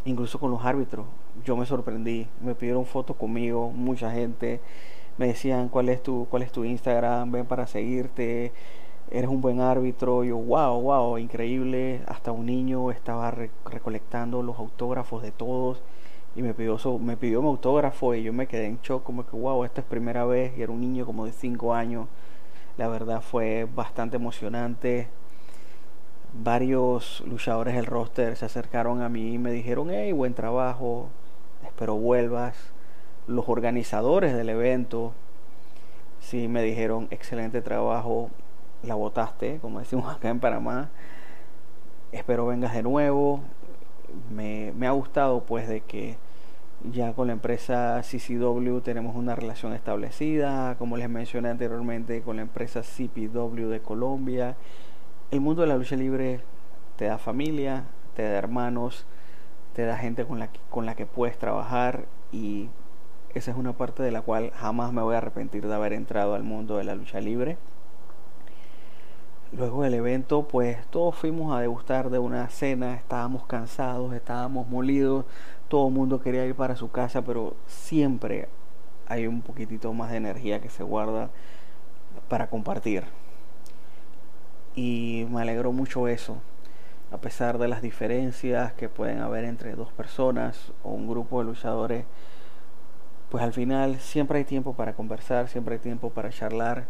incluso 0.06 0.40
con 0.40 0.52
los 0.52 0.66
árbitros. 0.66 1.06
Yo 1.44 1.56
me 1.56 1.66
sorprendí, 1.66 2.28
me 2.42 2.56
pidieron 2.56 2.86
fotos 2.86 3.16
conmigo, 3.16 3.70
mucha 3.72 4.12
gente, 4.12 4.62
me 5.18 5.28
decían 5.28 5.70
cuál 5.70 5.90
es 5.90 6.02
tu, 6.04 6.28
cuál 6.30 6.44
es 6.44 6.52
tu 6.52 6.64
Instagram, 6.64 7.32
ven 7.32 7.46
para 7.46 7.68
seguirte, 7.68 8.52
eres 9.12 9.30
un 9.30 9.42
buen 9.42 9.62
árbitro. 9.62 10.24
Yo, 10.24 10.38
wow, 10.38 10.82
wow, 10.82 11.18
increíble. 11.18 12.02
Hasta 12.08 12.32
un 12.32 12.46
niño 12.46 12.92
estaba 12.92 13.32
recolectando 13.32 14.42
los 14.42 14.58
autógrafos 14.58 15.24
de 15.24 15.32
todos 15.32 15.82
y 16.36 16.42
me 16.42 16.54
pidió, 16.54 16.78
me 17.00 17.18
pidió 17.18 17.42
mi 17.42 17.48
autógrafo 17.48 18.14
y 18.14 18.24
yo 18.24 18.34
me 18.34 18.48
quedé 18.48 18.66
en 18.66 18.80
shock 18.82 19.04
como 19.04 19.26
que 19.26 19.38
wow, 19.38 19.64
esta 19.64 19.82
es 19.82 19.88
primera 19.88 20.26
vez 20.26 20.58
y 20.58 20.62
era 20.62 20.72
un 20.72 20.82
niño 20.82 21.06
como 21.06 21.26
de 21.26 21.32
5 21.32 21.74
años. 21.74 22.08
La 22.78 22.90
verdad 22.90 23.22
fue 23.22 23.68
bastante 23.74 24.18
emocionante. 24.18 25.08
Varios 26.34 27.24
luchadores 27.26 27.74
del 27.74 27.86
roster 27.86 28.36
se 28.36 28.46
acercaron 28.46 29.02
a 29.02 29.08
mí 29.08 29.36
y 29.36 29.38
me 29.38 29.52
dijeron, 29.52 29.90
hey, 29.92 30.12
buen 30.12 30.34
trabajo, 30.34 31.08
espero 31.64 31.96
vuelvas. 31.96 32.74
Los 33.28 33.48
organizadores 33.48 34.34
del 34.34 34.50
evento 34.50 35.14
sí 36.20 36.50
me 36.50 36.64
dijeron, 36.64 37.08
excelente 37.12 37.62
trabajo, 37.62 38.30
la 38.84 38.96
votaste, 38.96 39.60
como 39.62 39.80
decimos 39.80 40.14
acá 40.14 40.28
en 40.28 40.42
Panamá. 40.42 40.90
Espero 42.12 42.46
vengas 42.46 42.74
de 42.74 42.84
nuevo. 42.84 43.40
Me, 44.30 44.74
me 44.76 44.88
ha 44.88 44.92
gustado 44.92 45.46
pues 45.46 45.70
de 45.70 45.80
que 45.80 46.18
ya 46.84 47.14
con 47.14 47.28
la 47.28 47.34
empresa 47.34 48.02
CCW 48.02 48.80
tenemos 48.82 49.16
una 49.16 49.36
relación 49.36 49.74
establecida, 49.74 50.76
como 50.78 50.98
les 50.98 51.10
mencioné 51.10 51.50
anteriormente, 51.50 52.22
con 52.22 52.36
la 52.36 52.44
empresa 52.44 52.82
CPW 52.82 53.68
de 53.68 53.82
Colombia. 53.82 54.56
El 55.32 55.42
mundo 55.42 55.62
de 55.62 55.68
la 55.68 55.78
lucha 55.78 55.96
libre 55.96 56.42
te 56.96 57.06
da 57.06 57.18
familia, 57.18 57.86
te 58.16 58.24
da 58.24 58.38
hermanos, 58.38 59.06
te 59.74 59.86
da 59.86 59.98
gente 59.98 60.26
con 60.26 60.40
la 60.40 60.52
que, 60.52 60.60
con 60.70 60.86
la 60.86 60.96
que 60.96 61.06
puedes 61.06 61.38
trabajar 61.38 62.06
y 62.32 62.70
esa 63.34 63.52
es 63.52 63.58
una 63.58 63.74
parte 63.74 64.02
de 64.02 64.12
la 64.12 64.22
cual 64.22 64.52
jamás 64.52 64.94
me 64.94 65.02
voy 65.02 65.16
a 65.16 65.18
arrepentir 65.18 65.68
de 65.68 65.76
haber 65.76 65.94
entrado 65.94 66.36
al 66.36 66.44
mundo 66.44 66.78
de 66.78 66.86
la 66.86 66.96
lucha 66.96 67.20
libre. 67.20 67.58
Luego 69.52 69.84
del 69.84 69.94
evento, 69.94 70.48
pues 70.48 70.86
todos 70.88 71.16
fuimos 71.16 71.56
a 71.56 71.60
degustar 71.60 72.10
de 72.10 72.20
una 72.20 72.50
cena, 72.50 72.96
estábamos 72.96 73.46
cansados, 73.46 74.14
estábamos 74.14 74.68
molidos, 74.68 75.26
todo 75.68 75.88
el 75.88 75.94
mundo 75.94 76.22
quería 76.22 76.46
ir 76.46 76.56
para 76.56 76.76
su 76.76 76.92
casa, 76.92 77.24
pero 77.24 77.56
siempre 77.68 78.48
hay 79.08 79.28
un 79.28 79.42
poquitito 79.42 79.94
más 79.94 80.12
de 80.12 80.18
energía 80.18 80.62
que 80.62 80.70
se 80.70 80.84
guarda 80.84 81.30
para 82.30 82.50
compartir. 82.50 83.04
Y 84.76 85.26
me 85.30 85.42
alegró 85.42 85.72
mucho 85.72 86.08
eso, 86.08 86.38
a 87.12 87.18
pesar 87.18 87.58
de 87.58 87.68
las 87.68 87.82
diferencias 87.82 88.74
que 88.74 88.90
pueden 88.90 89.22
haber 89.22 89.46
entre 89.46 89.76
dos 89.76 89.92
personas 89.94 90.74
o 90.84 90.90
un 90.90 91.08
grupo 91.08 91.40
de 91.40 91.46
luchadores, 91.46 92.06
pues 93.30 93.44
al 93.44 93.54
final 93.54 94.00
siempre 94.00 94.40
hay 94.40 94.46
tiempo 94.46 94.74
para 94.74 94.94
conversar, 94.94 95.48
siempre 95.48 95.76
hay 95.76 95.80
tiempo 95.80 96.10
para 96.10 96.30
charlar, 96.30 96.86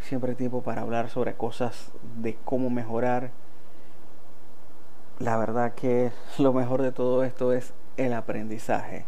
siempre 0.00 0.30
hay 0.30 0.36
tiempo 0.36 0.62
para 0.62 0.82
hablar 0.82 1.08
sobre 1.08 1.34
cosas 1.34 1.92
de 2.16 2.36
cómo 2.44 2.70
mejorar. 2.70 3.30
La 5.18 5.36
verdad 5.36 5.74
que 5.74 6.12
lo 6.38 6.52
mejor 6.52 6.82
de 6.82 6.92
todo 6.92 7.24
esto 7.24 7.52
es 7.52 7.72
el 7.96 8.12
aprendizaje. 8.12 9.06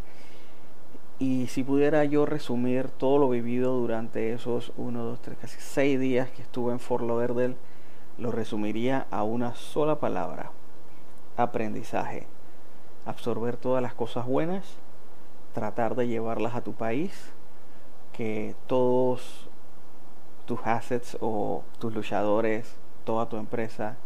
Y 1.18 1.46
si 1.46 1.64
pudiera 1.64 2.04
yo 2.04 2.26
resumir 2.26 2.88
todo 2.90 3.18
lo 3.18 3.28
vivido 3.30 3.72
durante 3.72 4.32
esos 4.32 4.72
1, 4.76 5.02
2, 5.02 5.20
3, 5.20 5.38
casi 5.38 5.60
6 5.60 5.98
días 5.98 6.30
que 6.30 6.42
estuve 6.42 6.72
en 6.72 6.80
Fort 6.80 7.04
Lauderdale, 7.04 7.56
lo 8.18 8.30
resumiría 8.32 9.06
a 9.10 9.22
una 9.22 9.54
sola 9.54 9.98
palabra. 9.98 10.50
Aprendizaje. 11.36 12.26
Absorber 13.06 13.56
todas 13.56 13.82
las 13.82 13.94
cosas 13.94 14.26
buenas, 14.26 14.76
tratar 15.54 15.94
de 15.94 16.08
llevarlas 16.08 16.54
a 16.54 16.60
tu 16.60 16.74
país, 16.74 17.32
que 18.12 18.54
todos 18.66 19.48
tus 20.44 20.60
assets 20.64 21.16
o 21.20 21.62
tus 21.78 21.94
luchadores, 21.94 22.76
toda 23.04 23.28
tu 23.28 23.36
empresa 23.36 23.96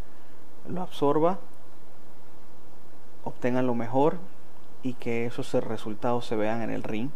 lo 0.69 0.83
absorba, 0.83 1.39
obtengan 3.25 3.67
lo 3.67 3.75
mejor 3.75 4.19
y 4.83 4.95
que 4.95 5.27
esos 5.27 5.53
resultados 5.65 6.27
se 6.27 6.37
vean 6.37 6.63
en 6.63 6.71
el 6.71 6.83
ring. 6.83 7.11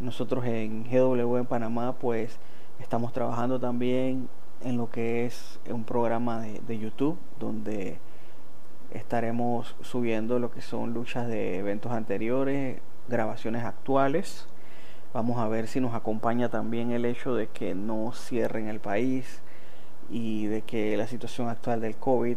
Nosotros 0.00 0.44
en 0.44 0.84
GW 0.84 1.36
en 1.36 1.46
Panamá 1.46 1.94
pues 1.98 2.38
estamos 2.80 3.12
trabajando 3.12 3.58
también 3.60 4.28
en 4.62 4.76
lo 4.76 4.90
que 4.90 5.26
es 5.26 5.60
un 5.70 5.84
programa 5.84 6.40
de, 6.40 6.60
de 6.60 6.78
YouTube 6.78 7.18
donde 7.38 7.98
estaremos 8.90 9.76
subiendo 9.82 10.38
lo 10.38 10.50
que 10.50 10.60
son 10.60 10.94
luchas 10.94 11.28
de 11.28 11.58
eventos 11.58 11.92
anteriores, 11.92 12.80
grabaciones 13.08 13.64
actuales. 13.64 14.46
Vamos 15.12 15.38
a 15.38 15.48
ver 15.48 15.66
si 15.68 15.80
nos 15.80 15.94
acompaña 15.94 16.50
también 16.50 16.90
el 16.90 17.04
hecho 17.04 17.34
de 17.34 17.48
que 17.48 17.74
no 17.74 18.12
cierren 18.12 18.68
el 18.68 18.80
país 18.80 19.40
y 20.10 20.46
de 20.46 20.62
que 20.62 20.96
la 20.96 21.06
situación 21.06 21.48
actual 21.48 21.80
del 21.80 21.96
COVID 21.96 22.36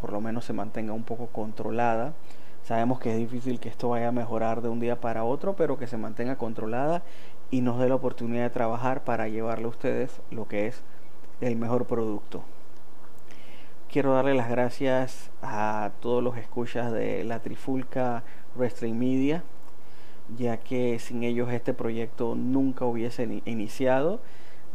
por 0.00 0.12
lo 0.12 0.20
menos 0.20 0.44
se 0.44 0.52
mantenga 0.52 0.92
un 0.92 1.02
poco 1.02 1.26
controlada. 1.28 2.12
Sabemos 2.66 2.98
que 2.98 3.12
es 3.12 3.16
difícil 3.16 3.60
que 3.60 3.68
esto 3.68 3.90
vaya 3.90 4.08
a 4.08 4.12
mejorar 4.12 4.60
de 4.60 4.68
un 4.68 4.80
día 4.80 5.00
para 5.00 5.22
otro, 5.22 5.54
pero 5.54 5.78
que 5.78 5.86
se 5.86 5.96
mantenga 5.96 6.34
controlada 6.34 7.04
y 7.48 7.60
nos 7.60 7.78
dé 7.78 7.88
la 7.88 7.94
oportunidad 7.94 8.42
de 8.42 8.50
trabajar 8.50 9.04
para 9.04 9.28
llevarle 9.28 9.66
a 9.66 9.68
ustedes 9.68 10.20
lo 10.32 10.48
que 10.48 10.66
es 10.66 10.82
el 11.40 11.54
mejor 11.54 11.84
producto. 11.84 12.42
Quiero 13.88 14.14
darle 14.14 14.34
las 14.34 14.50
gracias 14.50 15.30
a 15.42 15.92
todos 16.00 16.24
los 16.24 16.36
escuchas 16.38 16.90
de 16.90 17.22
la 17.22 17.38
Trifulca 17.38 18.24
Wrestling 18.56 18.94
Media, 18.94 19.44
ya 20.36 20.56
que 20.56 20.98
sin 20.98 21.22
ellos 21.22 21.52
este 21.52 21.72
proyecto 21.72 22.34
nunca 22.34 22.84
hubiese 22.84 23.42
iniciado. 23.44 24.18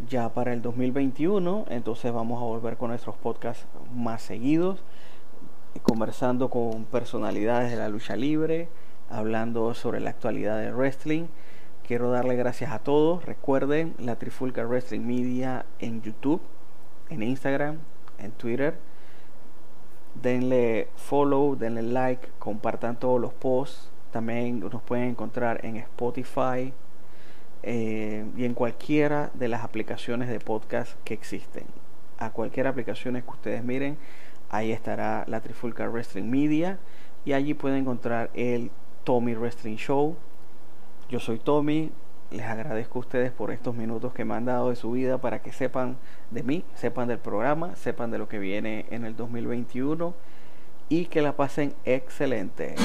Ya 0.07 0.29
para 0.29 0.53
el 0.53 0.61
2021, 0.61 1.65
entonces 1.67 2.13
vamos 2.13 2.41
a 2.41 2.45
volver 2.45 2.77
con 2.77 2.91
nuestros 2.91 3.17
podcasts 3.17 3.67
más 3.93 4.21
seguidos, 4.21 4.81
conversando 5.79 6.49
con 6.49 6.85
personalidades 6.85 7.71
de 7.71 7.77
la 7.77 7.89
lucha 7.89 8.15
libre, 8.15 8.69
hablando 9.09 9.73
sobre 9.73 9.99
la 9.99 10.09
actualidad 10.09 10.59
del 10.59 10.75
wrestling. 10.75 11.27
Quiero 11.87 12.11
darle 12.11 12.35
gracias 12.35 12.71
a 12.71 12.79
todos. 12.79 13.25
Recuerden 13.25 13.95
la 13.97 14.17
Trifulca 14.17 14.65
Wrestling 14.65 15.01
Media 15.01 15.65
en 15.79 16.01
YouTube, 16.01 16.41
en 17.09 17.23
Instagram, 17.23 17.77
en 18.19 18.31
Twitter 18.31 18.75
denle 20.15 20.89
follow, 20.95 21.55
denle 21.55 21.81
like, 21.81 22.29
compartan 22.39 22.97
todos 22.97 23.19
los 23.19 23.33
posts. 23.33 23.91
También 24.11 24.59
nos 24.59 24.81
pueden 24.81 25.09
encontrar 25.09 25.65
en 25.65 25.77
Spotify 25.77 26.73
eh, 27.63 28.25
y 28.35 28.45
en 28.45 28.53
cualquiera 28.53 29.31
de 29.33 29.47
las 29.47 29.63
aplicaciones 29.63 30.27
de 30.27 30.39
podcast 30.39 30.97
que 31.03 31.13
existen. 31.13 31.65
A 32.17 32.31
cualquier 32.31 32.67
aplicación 32.67 33.19
que 33.21 33.29
ustedes 33.29 33.63
miren, 33.63 33.97
ahí 34.51 34.71
estará 34.71 35.23
la 35.27 35.39
Trifulca 35.39 35.87
Wrestling 35.87 36.29
Media 36.29 36.77
y 37.25 37.33
allí 37.33 37.53
pueden 37.53 37.79
encontrar 37.79 38.29
el 38.33 38.69
Tommy 39.05 39.33
Wrestling 39.33 39.77
Show. 39.77 40.17
Yo 41.09 41.19
soy 41.19 41.39
Tommy, 41.39 41.89
les 42.31 42.45
agradezco 42.45 42.99
a 42.99 43.01
ustedes 43.01 43.31
por 43.31 43.51
estos 43.51 43.75
minutos 43.75 44.13
que 44.13 44.25
me 44.25 44.35
han 44.35 44.45
dado 44.45 44.69
de 44.69 44.75
su 44.75 44.91
vida 44.91 45.19
para 45.19 45.41
que 45.41 45.53
sepan 45.53 45.97
de 46.29 46.43
mí, 46.43 46.65
sepan 46.75 47.07
del 47.07 47.19
programa, 47.19 47.75
sepan 47.75 48.11
de 48.11 48.17
lo 48.17 48.27
que 48.27 48.39
viene 48.39 48.85
en 48.91 49.05
el 49.05 49.15
2021 49.15 50.13
y 50.89 51.05
que 51.05 51.21
la 51.21 51.35
pasen 51.37 51.73
excelente. 51.85 52.75